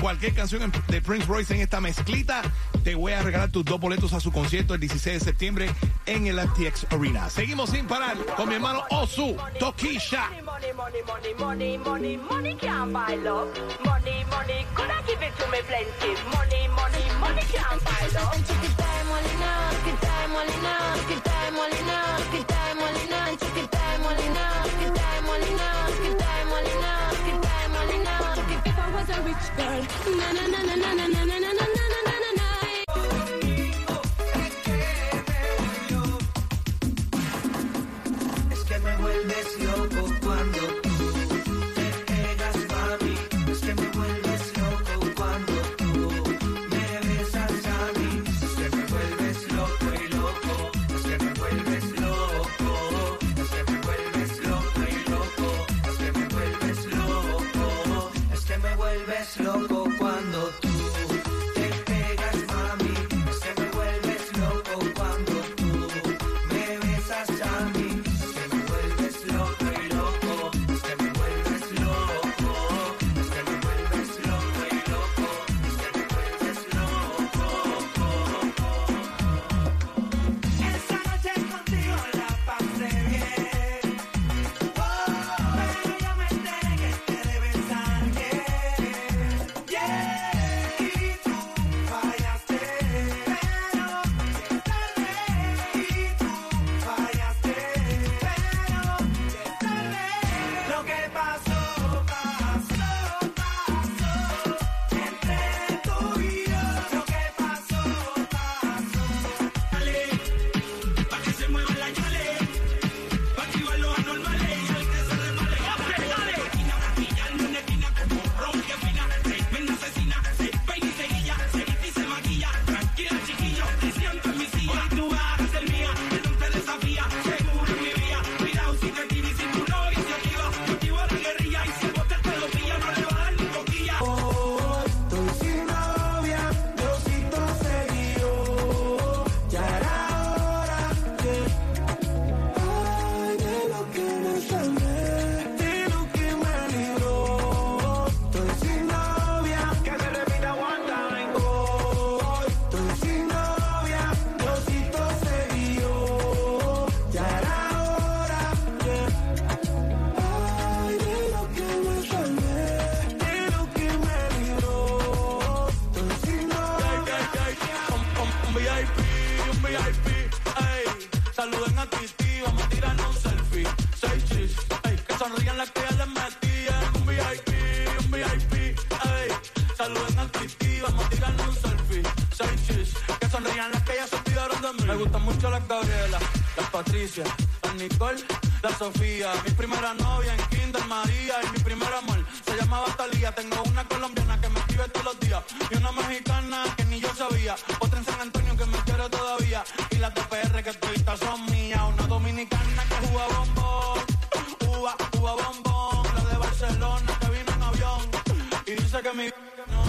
Cualquier 0.00 0.34
canción 0.34 0.72
de 0.88 1.00
Prince 1.02 1.26
Royce 1.26 1.54
en 1.54 1.60
esta 1.60 1.80
mezclita, 1.80 2.42
te 2.82 2.94
voy 2.94 3.12
a 3.12 3.22
regalar 3.22 3.50
tus 3.50 3.64
dos 3.64 3.78
boletos 3.78 4.12
a 4.12 4.20
su 4.20 4.32
concierto 4.32 4.74
el 4.74 4.80
16 4.80 5.20
de 5.20 5.24
septiembre 5.24 5.70
en 6.06 6.26
el 6.26 6.40
FTX 6.40 6.86
Arena. 6.90 7.30
Seguimos 7.30 7.70
sin 7.70 7.86
parar 7.86 8.16
con 8.36 8.48
mi 8.48 8.54
hermano 8.54 8.84
Osu, 8.90 9.36
Tokisha. 9.58 10.30
bird. 29.56 29.84
Na 30.18 30.28
na 30.32 30.44
na 30.46 30.60
na 30.64 30.76
na 30.76 31.06
na 31.08 31.24
na 31.24 31.38
na 31.40 31.52
na. 31.52 31.65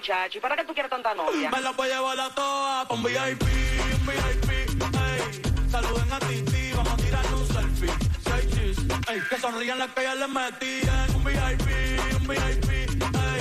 muchacho, 0.00 0.38
¿y 0.38 0.40
para 0.40 0.56
qué 0.56 0.64
tú 0.64 0.72
quieres 0.72 0.88
tanta 0.88 1.14
novia? 1.14 1.50
Me 1.50 1.60
la 1.60 1.72
voy 1.72 1.90
a 1.90 1.96
llevar 1.96 2.20
a 2.20 2.34
todas 2.34 2.90
un 2.90 3.02
VIP, 3.02 3.42
un 3.42 4.06
VIP, 4.06 4.50
ey. 4.50 5.42
Saluden 5.70 6.12
a 6.12 6.18
Titi, 6.20 6.72
vamos 6.74 6.92
a 6.94 6.96
tirar 6.96 7.34
un 7.34 7.46
selfie. 7.46 7.90
Seis 8.24 8.46
chis, 8.54 8.78
ey. 9.10 9.20
Que 9.28 9.36
sonrían 9.36 9.78
las 9.78 9.90
que 9.90 10.02
ya 10.02 10.14
les 10.14 10.28
metían. 10.28 11.16
Un 11.16 11.24
VIP, 11.24 11.68
un 12.18 12.28
VIP, 12.28 12.70
ey. 12.72 13.40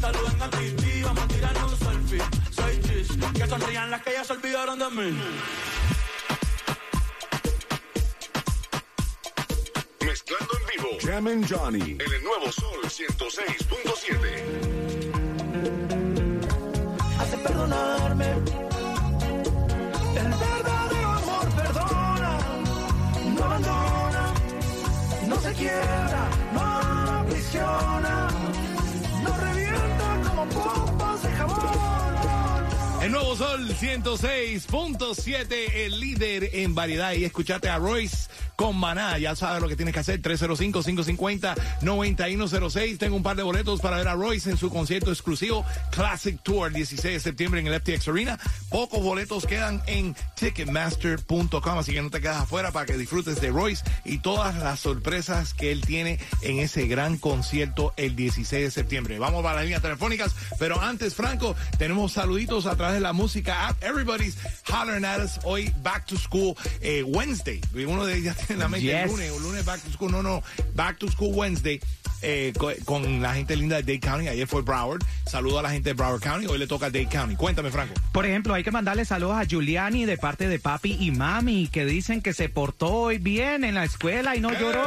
Saluden 0.00 0.42
a 0.42 0.50
Titi, 0.50 1.02
vamos 1.02 1.22
a 1.22 1.28
tirar 1.28 1.64
un 1.64 1.78
selfie. 1.78 2.22
Seis 2.50 2.80
chis, 2.82 3.08
que 3.32 3.46
sonrían 3.46 3.90
las 3.92 4.02
que 4.02 4.12
ya 4.12 4.24
se 4.24 4.32
olvidaron 4.32 4.78
de 4.80 4.90
mí. 4.90 5.18
Mezclando 10.00 10.58
en 10.58 10.66
vivo. 10.66 10.88
Jam 11.00 11.26
and 11.28 11.46
Johnny. 11.48 11.92
En 11.92 12.12
el 12.12 12.24
nuevo 12.24 12.50
Sol 12.50 12.80
106.7. 12.82 14.59
perdonarme. 17.50 18.26
El 20.16 20.28
verdadero 20.28 21.08
amor 21.08 21.48
perdona, 21.56 22.38
no 23.34 23.44
abandona, 23.44 24.34
no 25.28 25.40
se 25.40 25.52
quiebra, 25.54 26.28
no 26.52 26.60
aprisiona, 26.60 28.28
no 29.24 29.36
revienta 29.36 30.20
como 30.28 30.48
pompas 30.48 31.22
de 31.22 31.30
jabón. 31.30 31.60
El 33.02 33.12
nuevo 33.12 33.36
Sol 33.36 33.68
106.7, 33.68 35.72
el 35.74 36.00
líder 36.00 36.50
en 36.52 36.74
variedad. 36.74 37.12
Y 37.14 37.24
escuchate 37.24 37.68
a 37.68 37.78
Royce 37.78 38.29
con 38.60 38.76
Maná. 38.76 39.16
Ya 39.16 39.34
sabes 39.34 39.62
lo 39.62 39.68
que 39.68 39.76
tienes 39.76 39.94
que 39.94 40.00
hacer. 40.00 40.20
305-550-9106. 40.20 42.98
Tengo 42.98 43.16
un 43.16 43.22
par 43.22 43.36
de 43.36 43.42
boletos 43.42 43.80
para 43.80 43.96
ver 43.96 44.08
a 44.08 44.12
Royce 44.12 44.50
en 44.50 44.58
su 44.58 44.68
concierto 44.68 45.10
exclusivo 45.10 45.64
Classic 45.90 46.38
Tour 46.42 46.70
16 46.70 47.14
de 47.14 47.20
septiembre 47.20 47.60
en 47.60 47.68
el 47.68 47.80
FTX 47.80 48.08
Arena. 48.08 48.38
Pocos 48.68 49.02
boletos 49.02 49.46
quedan 49.46 49.80
en 49.86 50.14
Ticketmaster.com. 50.34 51.78
Así 51.78 51.92
que 51.92 52.02
no 52.02 52.10
te 52.10 52.20
quedas 52.20 52.42
afuera 52.42 52.70
para 52.70 52.84
que 52.84 52.98
disfrutes 52.98 53.40
de 53.40 53.48
Royce 53.48 53.82
y 54.04 54.18
todas 54.18 54.54
las 54.56 54.80
sorpresas 54.80 55.54
que 55.54 55.72
él 55.72 55.80
tiene 55.80 56.18
en 56.42 56.58
ese 56.58 56.86
gran 56.86 57.16
concierto 57.16 57.94
el 57.96 58.14
16 58.14 58.64
de 58.64 58.70
septiembre. 58.70 59.18
Vamos 59.18 59.42
para 59.42 59.54
las 59.54 59.64
líneas 59.64 59.80
telefónicas. 59.80 60.34
Pero 60.58 60.78
antes, 60.82 61.14
Franco, 61.14 61.56
tenemos 61.78 62.12
saluditos 62.12 62.66
a 62.66 62.76
través 62.76 62.96
de 62.96 63.00
la 63.00 63.14
música 63.14 63.68
app. 63.68 63.82
Everybody's 63.82 64.36
hollering 64.70 65.06
at 65.06 65.20
us 65.20 65.40
hoy, 65.44 65.72
Back 65.82 66.04
to 66.04 66.18
School 66.18 66.54
eh, 66.82 67.02
Wednesday. 67.02 67.62
Uno 67.72 68.04
de 68.04 68.16
en 68.50 68.58
la 68.60 68.68
mente 68.68 68.90
el 68.90 69.02
Yes. 69.08 69.10
lunes, 69.10 69.30
o 69.32 69.38
lunes 69.40 69.64
Back 69.64 69.80
to 69.82 69.90
School. 69.92 70.12
No, 70.12 70.22
no, 70.22 70.42
Back 70.74 70.98
to 70.98 71.08
School 71.08 71.32
Wednesday. 71.34 71.80
Eh, 72.22 72.52
co- 72.58 72.72
con, 72.84 73.22
la 73.22 73.34
gente 73.34 73.56
linda 73.56 73.76
de 73.76 73.82
Dade 73.82 74.00
County. 74.00 74.28
Ayer 74.28 74.46
fue 74.46 74.62
Broward. 74.62 75.02
Saludo 75.26 75.58
a 75.58 75.62
la 75.62 75.70
gente 75.70 75.90
de 75.90 75.94
Broward 75.94 76.20
County. 76.20 76.46
Hoy 76.46 76.58
le 76.58 76.66
toca 76.66 76.86
a 76.86 76.90
Dade 76.90 77.06
County. 77.06 77.36
Cuéntame, 77.36 77.70
Franco. 77.70 77.94
Por 78.12 78.26
ejemplo, 78.26 78.54
hay 78.54 78.62
que 78.64 78.70
mandarle 78.70 79.04
saludos 79.04 79.36
a 79.36 79.44
Giuliani 79.44 80.04
de 80.04 80.16
parte 80.18 80.48
de 80.48 80.58
papi 80.58 80.96
y 81.00 81.10
mami, 81.10 81.68
que 81.68 81.84
dicen 81.84 82.20
que 82.22 82.32
se 82.32 82.48
portó 82.48 82.86
hoy 82.92 83.18
bien 83.18 83.64
en 83.64 83.74
la 83.74 83.84
escuela 83.84 84.36
y 84.36 84.40
no 84.40 84.52
lloró. 84.52 84.82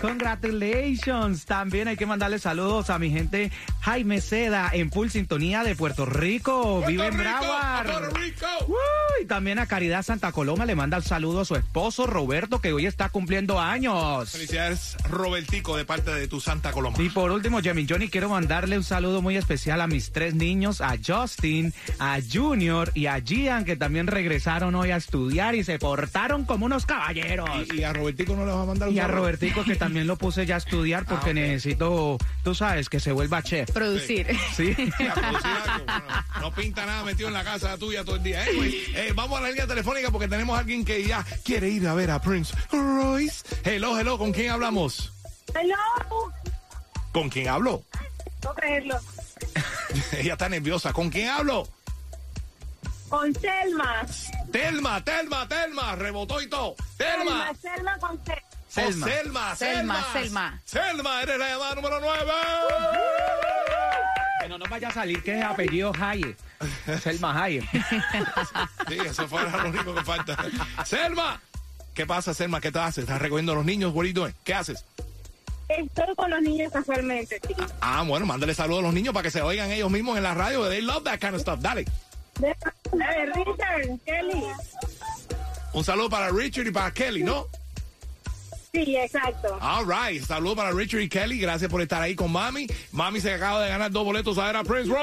Congratulations. 0.00 1.44
También 1.44 1.88
hay 1.88 1.96
que 1.96 2.06
mandarle 2.06 2.38
saludos 2.38 2.90
a 2.90 2.98
mi 2.98 3.10
gente 3.10 3.52
Jaime 3.80 4.20
Seda 4.20 4.70
en 4.72 4.90
full 4.90 5.08
sintonía 5.08 5.62
de 5.62 5.76
Puerto 5.76 6.04
Rico. 6.06 6.82
Vive 6.86 7.06
en 7.06 7.16
Broward. 7.16 8.12
Uy, 8.66 9.26
también 9.26 9.58
a 9.60 9.66
Caridad 9.66 10.02
Santa 10.02 10.32
Coloma 10.32 10.66
le 10.66 10.74
manda 10.74 10.96
el 10.96 11.04
saludo 11.04 11.40
a 11.40 11.44
su 11.44 11.54
esposo 11.54 12.06
Roberto, 12.06 12.60
que 12.60 12.72
hoy 12.72 12.86
está 12.86 13.08
cumpliendo 13.10 13.60
años. 13.60 14.30
Felicidades, 14.30 14.96
Robertico, 15.08 15.76
de 15.76 15.84
parte 15.84 16.01
de 16.10 16.26
tu 16.28 16.40
Santa 16.40 16.72
Coloma. 16.72 16.96
Y 17.00 17.08
por 17.08 17.30
último, 17.30 17.60
Jamie 17.62 17.86
Johnny, 17.88 18.08
quiero 18.08 18.28
mandarle 18.28 18.76
un 18.76 18.84
saludo 18.84 19.22
muy 19.22 19.36
especial 19.36 19.80
a 19.80 19.86
mis 19.86 20.10
tres 20.12 20.34
niños, 20.34 20.80
a 20.80 20.96
Justin, 21.04 21.72
a 21.98 22.18
Junior 22.20 22.90
y 22.94 23.06
a 23.06 23.20
Gian, 23.20 23.64
que 23.64 23.76
también 23.76 24.06
regresaron 24.06 24.74
hoy 24.74 24.90
a 24.90 24.96
estudiar 24.96 25.54
y 25.54 25.62
se 25.64 25.78
portaron 25.78 26.44
como 26.44 26.66
unos 26.66 26.86
caballeros. 26.86 27.48
Y, 27.72 27.80
y 27.80 27.84
a 27.84 27.92
Robertico 27.92 28.34
no 28.34 28.44
le 28.44 28.52
va 28.52 28.62
a 28.62 28.66
mandar 28.66 28.88
un 28.88 28.94
Y 28.94 28.98
a? 28.98 29.06
Robertico, 29.06 29.62
que 29.64 29.76
también 29.76 30.06
lo 30.06 30.16
puse 30.16 30.44
ya 30.46 30.56
a 30.56 30.58
estudiar 30.58 31.04
porque 31.04 31.30
Ah, 31.30 31.34
necesito, 31.34 32.18
tú 32.42 32.54
sabes, 32.54 32.88
que 32.88 32.98
se 33.00 33.12
vuelva 33.12 33.42
chef. 33.42 33.70
Producir. 33.70 34.26
Sí. 34.56 34.72
A 35.08 35.14
producir 35.14 35.46
algo. 35.46 35.84
Bueno, 35.86 36.04
no 36.40 36.54
pinta 36.54 36.84
nada 36.86 37.04
metido 37.04 37.28
en 37.28 37.34
la 37.34 37.44
casa 37.44 37.76
tuya 37.78 38.04
todo 38.04 38.16
el 38.16 38.22
día. 38.22 38.44
Eh, 38.46 39.12
vamos 39.14 39.38
a 39.38 39.42
la 39.42 39.48
línea 39.50 39.66
telefónica 39.66 40.10
porque 40.10 40.28
tenemos 40.28 40.56
a 40.56 40.60
alguien 40.60 40.84
que 40.84 41.04
ya 41.04 41.24
quiere 41.44 41.68
ir 41.70 41.86
a 41.86 41.94
ver 41.94 42.10
a 42.10 42.20
Prince 42.20 42.54
Royce. 42.70 43.44
Hello, 43.64 43.98
hello, 43.98 44.18
¿con 44.18 44.32
quién 44.32 44.50
hablamos? 44.50 45.12
Hello. 45.54 46.32
¿Con 47.12 47.28
quién 47.28 47.48
hablo? 47.48 47.82
No 48.42 48.54
creerlo. 48.54 48.98
Ella 50.12 50.32
está 50.32 50.48
nerviosa. 50.48 50.92
¿Con 50.92 51.10
quién 51.10 51.28
hablo? 51.28 51.68
Con 53.08 53.34
Selma. 53.34 54.06
Telma, 54.50 55.04
Telma, 55.04 55.46
Telma. 55.46 55.94
Rebotó 55.96 56.40
y 56.40 56.48
todo. 56.48 56.74
Telma. 56.96 57.52
Selma, 57.54 57.54
Selma 57.60 57.98
con. 57.98 58.20
Selma. 58.68 59.06
Selma, 59.06 59.06
Selma, 59.06 59.56
Selma. 59.56 60.12
Selma. 60.12 60.60
Selma, 60.64 61.22
eres 61.22 61.38
la 61.38 61.48
llamada 61.50 61.74
número 61.74 62.00
9. 62.00 62.32
Que 64.40 64.48
no 64.48 64.56
nos 64.58 64.70
vaya 64.70 64.88
a 64.88 64.92
salir 64.92 65.22
que 65.22 65.38
es 65.38 65.44
apellido 65.44 65.92
Hayek. 65.98 66.38
Selma 67.02 67.42
Hayek. 67.42 67.64
Sí, 68.88 68.98
eso 69.04 69.28
fue 69.28 69.42
lo 69.48 69.68
único 69.68 69.94
que 69.94 70.02
falta. 70.04 70.36
Selma. 70.86 71.40
¿Qué 71.94 72.06
pasa, 72.06 72.32
Selma? 72.32 72.60
¿Qué 72.62 72.72
te 72.72 72.78
haces? 72.78 73.04
¿Estás 73.04 73.20
recogiendo 73.20 73.52
a 73.52 73.56
los 73.56 73.64
niños? 73.66 73.92
What 73.92 74.04
are 74.04 74.08
you 74.08 74.14
doing? 74.14 74.34
¿Qué 74.44 74.54
haces? 74.54 74.84
Estoy 75.78 76.14
con 76.14 76.30
los 76.30 76.42
niños 76.42 76.72
casualmente, 76.72 77.40
sí. 77.46 77.54
Ah, 77.80 78.04
bueno, 78.06 78.26
mándale 78.26 78.54
saludos 78.54 78.80
a 78.80 78.86
los 78.86 78.94
niños 78.94 79.14
para 79.14 79.24
que 79.24 79.30
se 79.30 79.42
oigan 79.42 79.70
ellos 79.70 79.90
mismos 79.90 80.16
en 80.16 80.22
la 80.22 80.34
radio. 80.34 80.68
They 80.68 80.82
love 80.82 81.04
that 81.04 81.18
kind 81.18 81.34
of 81.34 81.40
stuff. 81.40 81.60
Dale. 81.60 81.84
De, 82.38 82.48
de 82.48 83.26
Richard, 83.26 83.98
Kelly. 84.04 84.42
Un 85.72 85.84
saludo 85.84 86.10
para 86.10 86.30
Richard 86.30 86.66
y 86.66 86.70
para 86.70 86.92
Kelly, 86.92 87.22
¿no? 87.22 87.46
Sí, 88.72 88.96
exacto. 88.96 89.58
All 89.60 89.84
right. 89.86 90.22
Saludo 90.22 90.56
para 90.56 90.72
Richard 90.72 91.00
y 91.00 91.08
Kelly. 91.08 91.38
Gracias 91.38 91.70
por 91.70 91.82
estar 91.82 92.00
ahí 92.00 92.14
con 92.14 92.32
Mami. 92.32 92.66
Mami 92.92 93.20
se 93.20 93.34
acaba 93.34 93.62
de 93.62 93.68
ganar 93.68 93.90
dos 93.90 94.04
boletos 94.04 94.38
a 94.38 94.46
ver 94.46 94.56
a 94.56 94.64
Prince 94.64 94.88
Royce. 94.88 95.02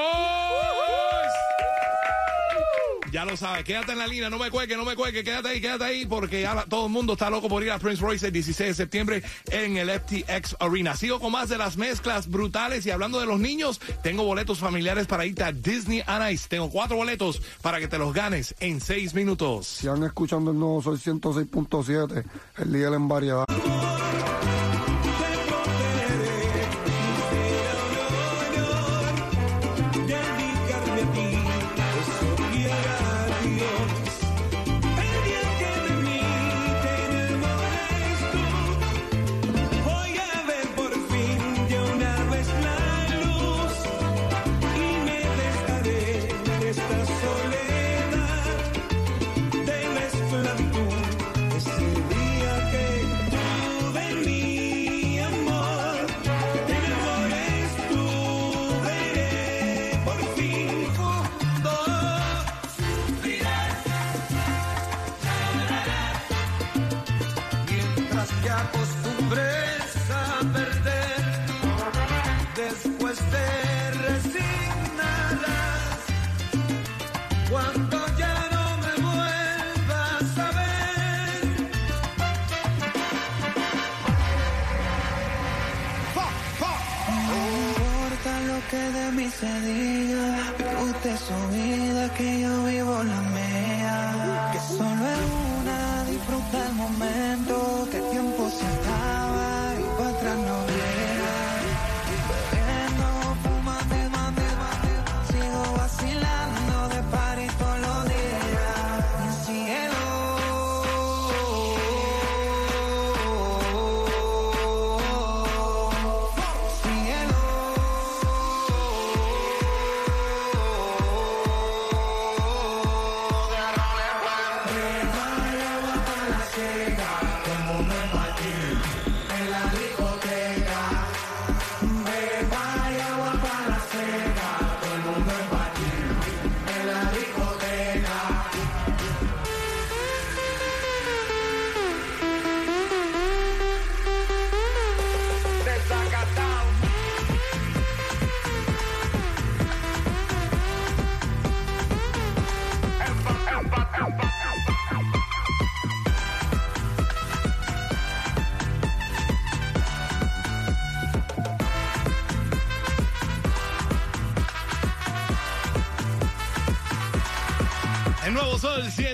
Ya 3.12 3.24
lo 3.24 3.36
sabes, 3.36 3.64
quédate 3.64 3.92
en 3.92 3.98
la 3.98 4.06
línea, 4.06 4.30
no 4.30 4.38
me 4.38 4.50
cuelgue, 4.50 4.76
no 4.76 4.84
me 4.84 4.94
cuelgue, 4.94 5.24
quédate 5.24 5.48
ahí, 5.48 5.60
quédate 5.60 5.84
ahí, 5.84 6.06
porque 6.06 6.42
ya 6.42 6.64
todo 6.68 6.86
el 6.86 6.92
mundo 6.92 7.14
está 7.14 7.28
loco 7.28 7.48
por 7.48 7.62
ir 7.62 7.72
a 7.72 7.78
Prince 7.78 8.00
Royce 8.00 8.26
el 8.26 8.32
16 8.32 8.68
de 8.68 8.74
septiembre 8.74 9.22
en 9.50 9.76
el 9.76 9.90
FTX 9.90 10.56
Arena. 10.60 10.96
Sigo 10.96 11.18
con 11.18 11.32
más 11.32 11.48
de 11.48 11.58
las 11.58 11.76
mezclas 11.76 12.28
brutales 12.28 12.86
y 12.86 12.90
hablando 12.90 13.18
de 13.18 13.26
los 13.26 13.40
niños, 13.40 13.80
tengo 14.02 14.22
boletos 14.24 14.58
familiares 14.58 15.06
para 15.06 15.26
irte 15.26 15.42
a 15.42 15.52
Disney 15.52 16.02
on 16.06 16.30
Ice. 16.30 16.46
Tengo 16.48 16.70
cuatro 16.70 16.96
boletos 16.96 17.42
para 17.62 17.80
que 17.80 17.88
te 17.88 17.98
los 17.98 18.14
ganes 18.14 18.54
en 18.60 18.80
seis 18.80 19.14
minutos. 19.14 19.66
Sigan 19.66 20.04
escuchando 20.04 20.52
el 20.52 20.58
nuevo 20.58 20.80
Sol 20.80 20.98
106.7, 20.98 22.24
el 22.58 22.72
líder 22.72 22.94
en 22.94 23.08
variedad. 23.08 23.44
another 70.60 70.84
day. 70.84 70.89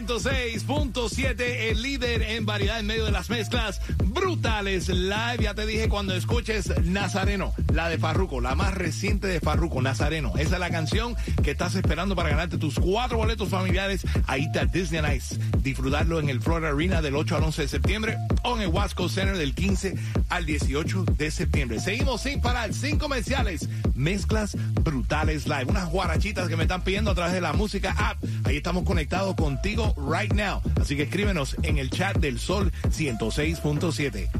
106.7, 0.07 1.41
el 1.71 1.83
líder 1.83 2.23
en 2.23 2.47
variedad 2.47 2.79
en 2.79 2.87
medio 2.87 3.05
de 3.07 3.11
las 3.11 3.29
mezclas 3.29 3.81
brutales 4.05 4.89
live. 4.89 5.39
Ya 5.41 5.55
te 5.55 5.67
dije 5.67 5.89
cuando 5.89 6.15
escuches 6.15 6.73
Nazareno, 6.85 7.53
la 7.75 7.89
de 7.89 7.99
Farruko, 7.99 8.41
la 8.41 8.55
más 8.55 8.73
reciente 8.73 9.27
de 9.27 9.41
Farruko, 9.41 9.83
Nazareno. 9.83 10.35
Esa 10.37 10.55
es 10.55 10.61
la 10.61 10.71
canción 10.71 11.17
que 11.43 11.51
estás 11.51 11.75
esperando 11.75 12.15
para 12.15 12.29
ganarte 12.29 12.57
tus 12.57 12.79
cuatro 12.79 13.19
boletos 13.19 13.49
familiares 13.49 14.03
a 14.29 14.39
irte 14.39 14.61
a 14.61 14.67
Disney 14.67 15.03
Nights. 15.03 15.41
Disfrutarlo 15.63 16.21
en 16.21 16.29
el 16.29 16.41
Florida 16.41 16.69
Arena 16.69 17.03
del 17.03 17.17
8 17.17 17.37
al 17.37 17.43
11 17.43 17.63
de 17.63 17.69
septiembre 17.69 18.17
o 18.45 18.55
en 18.55 18.63
el 18.63 18.69
Wasco 18.69 19.09
Center 19.09 19.37
del 19.37 19.57
15 19.57 19.97
al 20.29 20.47
18 20.47 21.05
de 21.17 21.31
septiembre. 21.33 21.81
Seguimos 21.81 22.23
sin 22.23 22.41
parar, 22.41 22.73
sin 22.73 22.97
comerciales, 22.99 23.69
mezclas 23.95 24.57
brutales 24.87 25.47
live. 25.47 25.67
Unas 25.69 25.91
guarachitas 25.91 26.49
que 26.49 26.57
me 26.57 26.63
están 26.63 26.83
pidiendo 26.83 27.11
a 27.11 27.15
través 27.15 27.35
de 27.35 27.43
la 27.43 27.53
música 27.53 27.95
app. 27.99 28.17
Ahí 28.45 28.57
estamos 28.57 28.85
conectados 28.85 29.35
contigo 29.35 29.95
right 30.11 30.33
now. 30.33 30.63
Así 30.81 30.97
que 30.97 31.03
escríbenos 31.03 31.57
en 31.63 31.77
el 31.77 31.91
chat 31.91 32.17
del 32.17 32.39
Sol 32.39 32.73
106.7. 32.85 34.31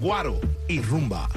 Guaro 0.00 0.40
y 0.68 0.80
rumba. 0.82 1.28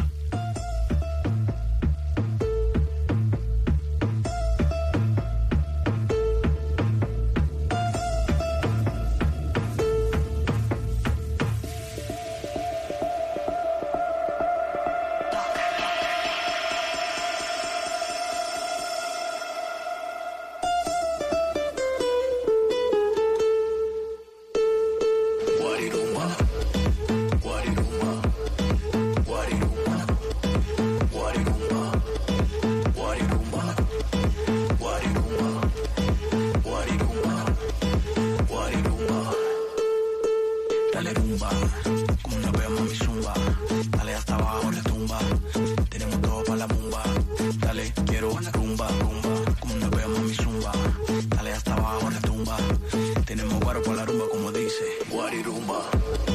rumba. 55.44 56.35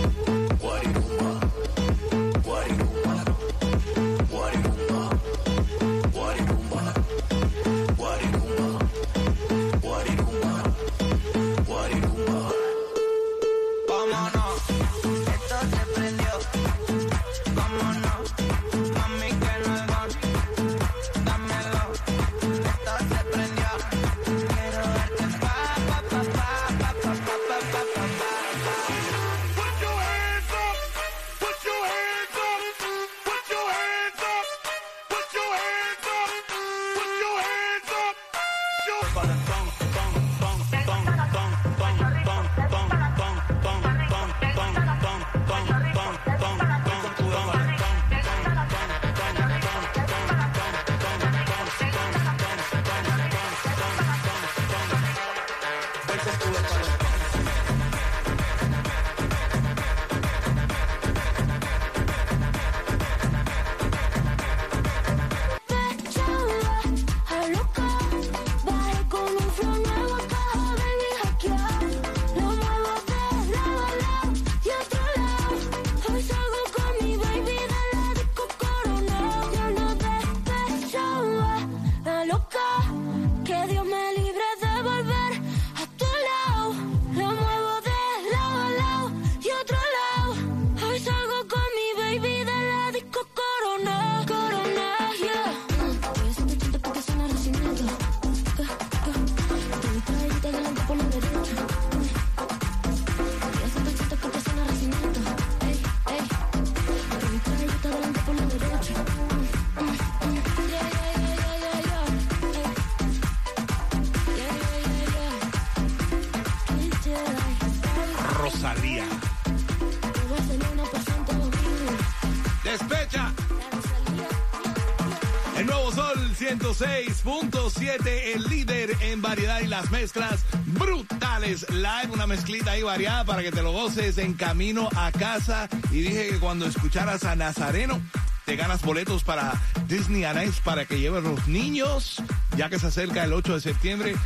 Nuevo 125.71 125.93
Sol 125.93 126.19
106.7, 126.37 128.35
el 128.35 128.43
líder 128.45 128.97
en 129.03 129.23
variedad 129.23 129.61
y 129.61 129.69
las 129.69 129.91
mezclas 129.93 130.45
brutales. 130.67 131.65
Live, 131.71 132.09
una 132.13 132.27
mezclita 132.27 132.73
ahí 132.73 132.83
variada 132.83 133.25
para 133.25 133.43
que 133.43 133.53
te 133.53 133.63
lo 133.63 133.71
goces 133.71 134.19
en 134.19 134.35
camino 134.35 134.89
a 134.97 135.13
casa. 135.13 135.69
Y 135.93 136.01
dije 136.01 136.31
que 136.31 136.39
cuando 136.39 136.67
escucharas 136.67 137.25
a 137.25 137.37
Nazareno, 137.37 138.01
te 138.47 138.57
ganas 138.57 138.83
boletos 138.83 139.23
para 139.23 139.53
Disney 139.87 140.25
Ice 140.45 140.61
para 140.65 140.87
que 140.87 140.99
lleven 140.99 141.23
los 141.23 141.47
niños, 141.47 142.21
ya 142.57 142.69
que 142.69 142.81
se 142.81 142.89
acerca 142.89 143.23
el 143.23 143.33
8 143.33 143.55
de 143.55 143.61
septiembre 143.61 144.17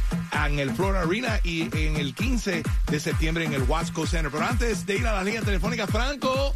en 0.47 0.59
el 0.59 0.71
Florida 0.71 1.03
Arena 1.03 1.41
y 1.45 1.63
en 1.77 1.97
el 1.97 2.15
15 2.15 2.63
de 2.91 3.01
septiembre 3.01 3.45
en 3.45 3.53
el 3.53 3.65
Wasco 3.65 4.07
Center. 4.07 4.31
Pero 4.33 4.47
antes 4.47 4.87
de 4.87 4.97
ir 4.97 5.07
a 5.07 5.13
la 5.13 5.23
línea 5.23 5.43
telefónica, 5.43 5.87
Franco, 5.87 6.55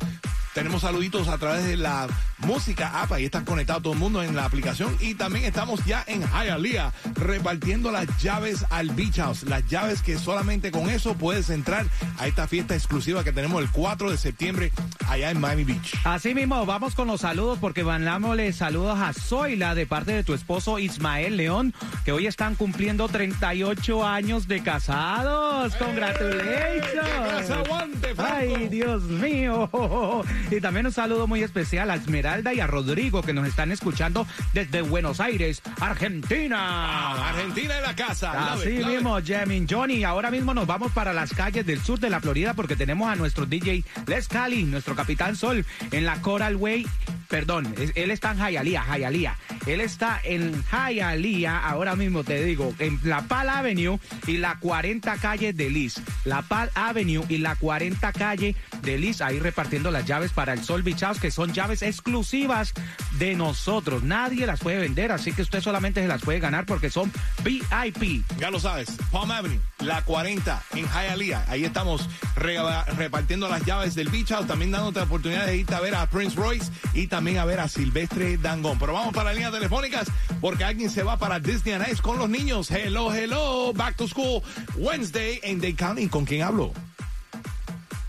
tenemos 0.55 0.81
saluditos 0.81 1.29
a 1.29 1.37
través 1.37 1.65
de 1.67 1.77
la 1.77 2.09
música 2.41 3.03
app. 3.03 3.13
Ahí 3.13 3.25
está 3.25 3.45
conectado 3.45 3.81
todo 3.81 3.93
el 3.95 3.99
mundo 3.99 4.23
en 4.23 4.37
la 4.37 4.45
aplicación. 4.45 4.97
Y 5.01 5.15
también 5.15 5.45
estamos 5.45 5.85
ya 5.85 6.05
en 6.07 6.23
Hialeah 6.23 6.93
repartiendo 7.15 7.91
las 7.91 8.07
llaves 8.23 8.65
al 8.71 8.91
Beach 8.91 9.17
House. 9.17 9.43
Las 9.45 9.67
llaves 9.67 10.03
que 10.03 10.19
solamente 10.19 10.71
con 10.71 10.89
eso 10.89 11.15
puedes 11.15 11.51
entrar 11.51 11.87
a 12.19 12.27
esta 12.27 12.47
fiesta 12.47 12.75
exclusiva 12.75 13.25
que 13.25 13.33
tenemos 13.33 13.63
el 13.63 13.71
4 13.71 14.11
de 14.11 14.17
septiembre 14.17 14.73
allá 15.09 15.31
en 15.31 15.41
Miami 15.41 15.65
Beach. 15.65 15.95
Así 16.05 16.35
mismo, 16.35 16.65
vamos 16.67 16.95
con 16.95 17.09
los 17.09 17.23
saludos 17.23 17.59
porque 17.61 17.85
mandámosle 17.85 18.53
saludos 18.53 18.99
a 18.99 19.13
Zoila 19.13 19.75
de 19.75 19.87
parte 19.87 20.13
de 20.13 20.25
tu 20.25 20.35
esposo 20.35 20.79
Ismael 20.79 21.37
León, 21.37 21.75
que 22.05 22.13
hoy 22.13 22.27
están 22.27 22.55
cumpliendo 22.55 23.09
38 23.09 24.07
años 24.07 24.49
de 24.49 24.63
casados. 24.63 25.75
¡Congratulations! 25.77 27.51
aguante, 27.51 28.15
Franco! 28.15 28.33
¡Ay, 28.37 28.69
Dios 28.69 29.03
mío! 29.05 29.71
Y 30.51 30.61
también 30.61 30.87
un 30.87 30.93
saludo 30.93 31.27
muy 31.27 31.43
especial 31.43 31.91
a 31.91 31.97
Esmeralda 31.97 32.28
y 32.29 32.61
a 32.61 32.67
Rodrigo 32.67 33.23
que 33.23 33.33
nos 33.33 33.49
están 33.49 33.73
escuchando 33.73 34.27
desde 34.53 34.83
Buenos 34.83 35.19
Aires, 35.19 35.63
Argentina. 35.81 37.31
Argentina 37.31 37.79
en 37.79 37.83
la 37.83 37.97
casa. 37.97 38.33
Love 38.35 38.61
Así 38.61 38.69
it, 38.69 38.81
love 38.81 38.91
it. 38.91 38.95
mismo, 38.97 39.19
Jamin 39.27 39.67
Johnny. 39.69 40.05
Ahora 40.05 40.31
mismo 40.31 40.53
nos 40.53 40.67
vamos 40.67 40.93
para 40.93 41.15
las 41.15 41.33
calles 41.33 41.65
del 41.65 41.81
sur 41.81 41.99
de 41.99 42.11
la 42.11 42.21
Florida 42.21 42.53
porque 42.53 42.77
tenemos 42.77 43.11
a 43.11 43.17
nuestro 43.17 43.47
DJ 43.47 43.83
Les 44.07 44.29
Cali, 44.29 44.65
nuestro 44.65 44.95
Capitán 44.95 45.37
Sol, 45.37 45.65
en 45.91 46.05
la 46.05 46.21
Coral 46.21 46.57
Way. 46.57 46.87
Perdón, 47.29 47.75
él 47.95 48.11
está 48.11 48.33
en 48.33 48.39
Hialeah, 48.39 48.97
Hialeah. 48.97 49.37
Él 49.67 49.83
está 49.83 50.19
en 50.25 50.65
Hialeah, 50.65 51.59
ahora 51.59 51.95
mismo 51.95 52.25
te 52.25 52.43
digo, 52.43 52.75
en 52.79 52.99
la 53.05 53.23
Pal 53.23 53.51
Avenue 53.51 53.99
y 54.27 54.39
la 54.39 54.59
40 54.59 55.17
calle 55.19 55.53
de 55.53 55.69
Liz. 55.69 56.01
La 56.25 56.41
Pal 56.41 56.71
Avenue 56.75 57.25
y 57.29 57.39
la 57.39 57.55
40 57.57 58.13
calle 58.13 58.57
de 58.83 58.99
Liz, 58.99 59.21
ahí 59.21 59.39
repartiendo 59.39 59.91
las 59.91 60.07
llaves 60.07 60.33
para 60.33 60.55
el 60.55 60.65
Sol 60.65 60.83
Beach 60.83 61.01
House, 61.01 61.21
que 61.21 61.31
son 61.31 61.53
llaves 61.53 61.83
exclusivas 61.83 62.73
de 63.19 63.35
nosotros. 63.35 64.03
Nadie 64.03 64.47
las 64.47 64.61
puede 64.61 64.79
vender, 64.79 65.13
así 65.13 65.33
que 65.33 65.43
usted 65.43 65.61
solamente 65.61 66.01
se 66.03 66.09
las 66.09 66.23
puede 66.23 66.41
ganar 66.41 66.67
porque 66.67 66.91
son 66.91 67.13
VIP. 67.45 68.25
Ya 68.39 68.51
lo 68.51 68.61
sabes, 68.61 68.91
Palm 69.11 69.31
Avenue, 69.31 69.61
la 69.81 70.03
40 70.03 70.63
en 70.75 70.87
Hialeah. 70.87 71.45
Ahí 71.49 71.65
estamos 71.65 72.09
re- 72.37 72.59
repartiendo 72.97 73.49
las 73.49 73.65
llaves 73.65 73.95
del 73.95 74.09
Beach 74.09 74.29
House, 74.29 74.47
también 74.47 74.71
dándote 74.71 74.99
la 75.01 75.05
oportunidad 75.07 75.47
de 75.47 75.57
irte 75.57 75.75
a 75.75 75.81
ver 75.81 75.95
a 75.95 76.09
Prince 76.09 76.37
Royce 76.37 76.71
y 76.95 77.07
también 77.07 77.39
a 77.39 77.45
ver 77.45 77.61
a 77.61 77.69
Silvestre 77.69 78.37
Dangón. 78.39 78.79
Pero 78.79 78.93
vamos 78.93 79.13
para 79.15 79.27
las 79.31 79.35
líneas 79.35 79.53
telefónicas 79.53 80.09
porque 80.41 80.65
alguien 80.65 80.91
se 80.91 81.03
va 81.03 81.17
para 81.19 81.41
Disney 81.41 81.75
on 81.75 81.83
Ice 81.91 82.03
con 82.03 82.19
los 82.19 82.29
niños. 82.29 82.71
Hello, 82.71 83.13
hello, 83.13 83.73
back 83.75 83.97
to 83.97 84.07
school 84.09 84.43
Wednesday 84.77 85.41
en 85.43 85.59
Dade 85.61 85.75
County. 85.75 86.09
¿Con 86.09 86.25
quién 86.25 86.43
hablo? 86.43 86.73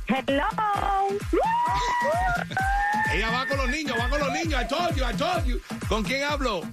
Hello. 0.10 0.44
Ella 3.14 3.30
va 3.30 3.46
con 3.46 3.58
los 3.58 3.70
niños, 3.70 3.96
va 4.00 4.10
con 4.10 4.20
los 4.20 4.32
niños. 4.32 4.60
I 4.60 4.68
told 4.68 4.96
you, 4.96 5.06
I 5.06 5.14
told 5.14 5.46
you. 5.46 5.62
¿Con 5.88 6.04
quién 6.04 6.24
hablo? 6.24 6.64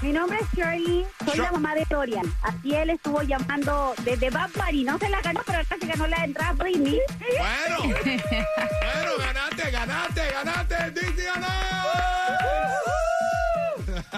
Mi 0.00 0.12
nombre 0.12 0.38
es 0.40 0.46
Shirley, 0.56 1.04
soy 1.26 1.38
la 1.38 1.50
mamá 1.50 1.74
de 1.74 1.84
Dorian. 1.90 2.32
Así 2.42 2.74
él 2.76 2.90
estuvo 2.90 3.22
llamando 3.22 3.92
desde 4.04 4.30
Bad 4.30 4.50
Bunny. 4.54 4.84
No 4.84 4.98
se 4.98 5.08
la 5.08 5.20
ganó, 5.20 5.42
pero 5.44 5.58
casi 5.68 5.86
ganó 5.88 6.06
la 6.06 6.24
entrada 6.24 6.52
Britney. 6.52 7.00
Bueno, 7.18 7.82
bueno, 7.82 9.10
ganaste, 9.18 9.70
ganaste, 9.72 10.30
ganaste, 10.30 10.90
Disney. 10.92 11.26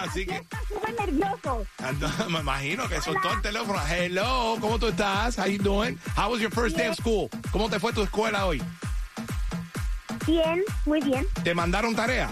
Así 0.03 0.27
que 0.27 0.43
Súper 0.69 0.95
nervioso. 0.99 1.65
Ando- 1.79 2.29
me 2.31 2.41
imagino 2.41 2.89
que 2.89 3.01
soltó 3.01 3.33
el 3.33 3.43
teléfono. 3.43 3.81
Hello, 3.89 4.57
¿cómo 4.61 4.79
tú 4.79 4.89
estás? 4.89 5.39
How 5.39 5.47
you 5.47 5.59
doing? 5.59 5.99
How 6.17 6.31
was 6.31 6.41
your 6.41 6.51
first 6.53 6.77
day 6.77 6.89
of 6.89 6.97
school? 6.97 7.29
¿Cómo 7.53 7.69
te 7.71 7.79
fue 7.79 7.93
tu 7.93 8.03
escuela 8.03 8.47
hoy? 8.47 8.63
Bien, 10.27 10.63
muy 10.87 11.01
bien. 11.01 11.27
¿Te 11.45 11.55
mandaron 11.55 11.95
tarea? 11.95 12.31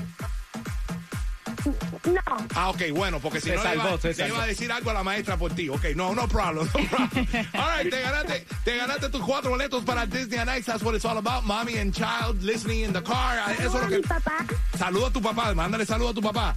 No. 2.04 2.20
Ah, 2.54 2.70
ok, 2.70 2.82
bueno, 2.94 3.20
porque 3.20 3.40
si 3.40 3.50
Se 3.50 3.56
no 3.56 3.62
le 3.62 3.68
salvó, 3.68 3.88
iba, 3.90 4.00
se 4.00 4.14
le 4.22 4.28
iba 4.28 4.42
a 4.42 4.46
decir 4.46 4.72
algo 4.72 4.90
a 4.90 4.94
la 4.94 5.02
maestra 5.04 5.36
por 5.36 5.52
ti. 5.52 5.68
Ok, 5.68 5.86
no, 5.94 6.14
no 6.14 6.26
problem, 6.26 6.66
no 6.66 6.88
problem. 6.88 7.26
All 7.54 7.76
right, 7.78 7.90
te 7.90 8.00
ganaste, 8.00 8.46
te 8.64 8.76
ganaste 8.78 9.10
tus 9.10 9.22
cuatro 9.22 9.50
boletos 9.50 9.84
para 9.84 10.06
Disney 10.06 10.38
on 10.38 10.48
Ice. 10.56 10.64
That's 10.64 10.82
what 10.82 10.94
it's 10.94 11.04
all 11.04 11.18
about. 11.18 11.44
Mommy 11.44 11.76
and 11.76 11.94
child 11.94 12.42
listening 12.42 12.84
in 12.84 12.92
the 12.92 13.02
car. 13.02 13.38
Eso 13.58 13.76
es 13.76 13.82
lo 13.82 13.88
que... 13.88 13.96
mi 13.96 14.02
papá. 14.02 14.46
Saluda 14.78 15.08
a 15.08 15.12
tu 15.12 15.20
papá, 15.20 15.54
mándale 15.54 15.84
saludo 15.84 16.10
a 16.10 16.14
tu 16.14 16.22
papá. 16.22 16.54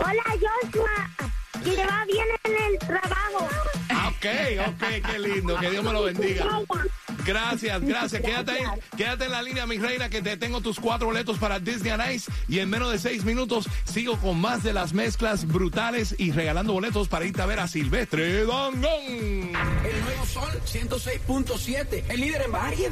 Hola, 0.00 0.24
Joshua. 0.34 1.32
Que 1.64 1.70
le 1.70 1.86
va 1.86 2.04
bien 2.06 2.26
en 2.44 2.72
el 2.72 2.78
trabajo. 2.78 3.48
Ah, 3.90 4.08
ok, 4.08 4.26
ok, 4.68 5.10
qué 5.10 5.18
lindo. 5.18 5.56
Que 5.58 5.70
Dios 5.70 5.84
me 5.84 5.92
lo 5.92 6.02
bendiga. 6.02 6.46
Gracias, 7.24 7.80
gracias. 7.82 8.20
Quédate 8.20 8.50
ahí, 8.50 8.64
quédate 8.96 9.26
en 9.26 9.30
la 9.30 9.42
línea, 9.42 9.64
mi 9.66 9.78
reina, 9.78 10.08
que 10.08 10.22
te 10.22 10.36
tengo 10.36 10.60
tus 10.60 10.80
cuatro 10.80 11.06
boletos 11.06 11.38
para 11.38 11.60
Disney 11.60 11.92
on 11.92 12.00
Ice. 12.12 12.30
Y 12.48 12.58
en 12.58 12.68
menos 12.68 12.90
de 12.90 12.98
seis 12.98 13.24
minutos 13.24 13.68
sigo 13.84 14.16
con 14.18 14.40
más 14.40 14.64
de 14.64 14.72
las 14.72 14.92
mezclas 14.92 15.46
brutales 15.46 16.16
y 16.18 16.32
regalando 16.32 16.72
boletos 16.72 17.06
para 17.06 17.24
irte 17.24 17.42
a 17.42 17.46
ver 17.46 17.60
a 17.60 17.68
Silvestre 17.68 18.44
Dangón. 18.44 18.82
El 18.82 20.00
nuevo 20.02 20.26
Sol 20.26 20.60
106.7, 20.66 22.04
el 22.08 22.20
líder 22.20 22.42
en 22.42 22.52
variedad. 22.52 22.90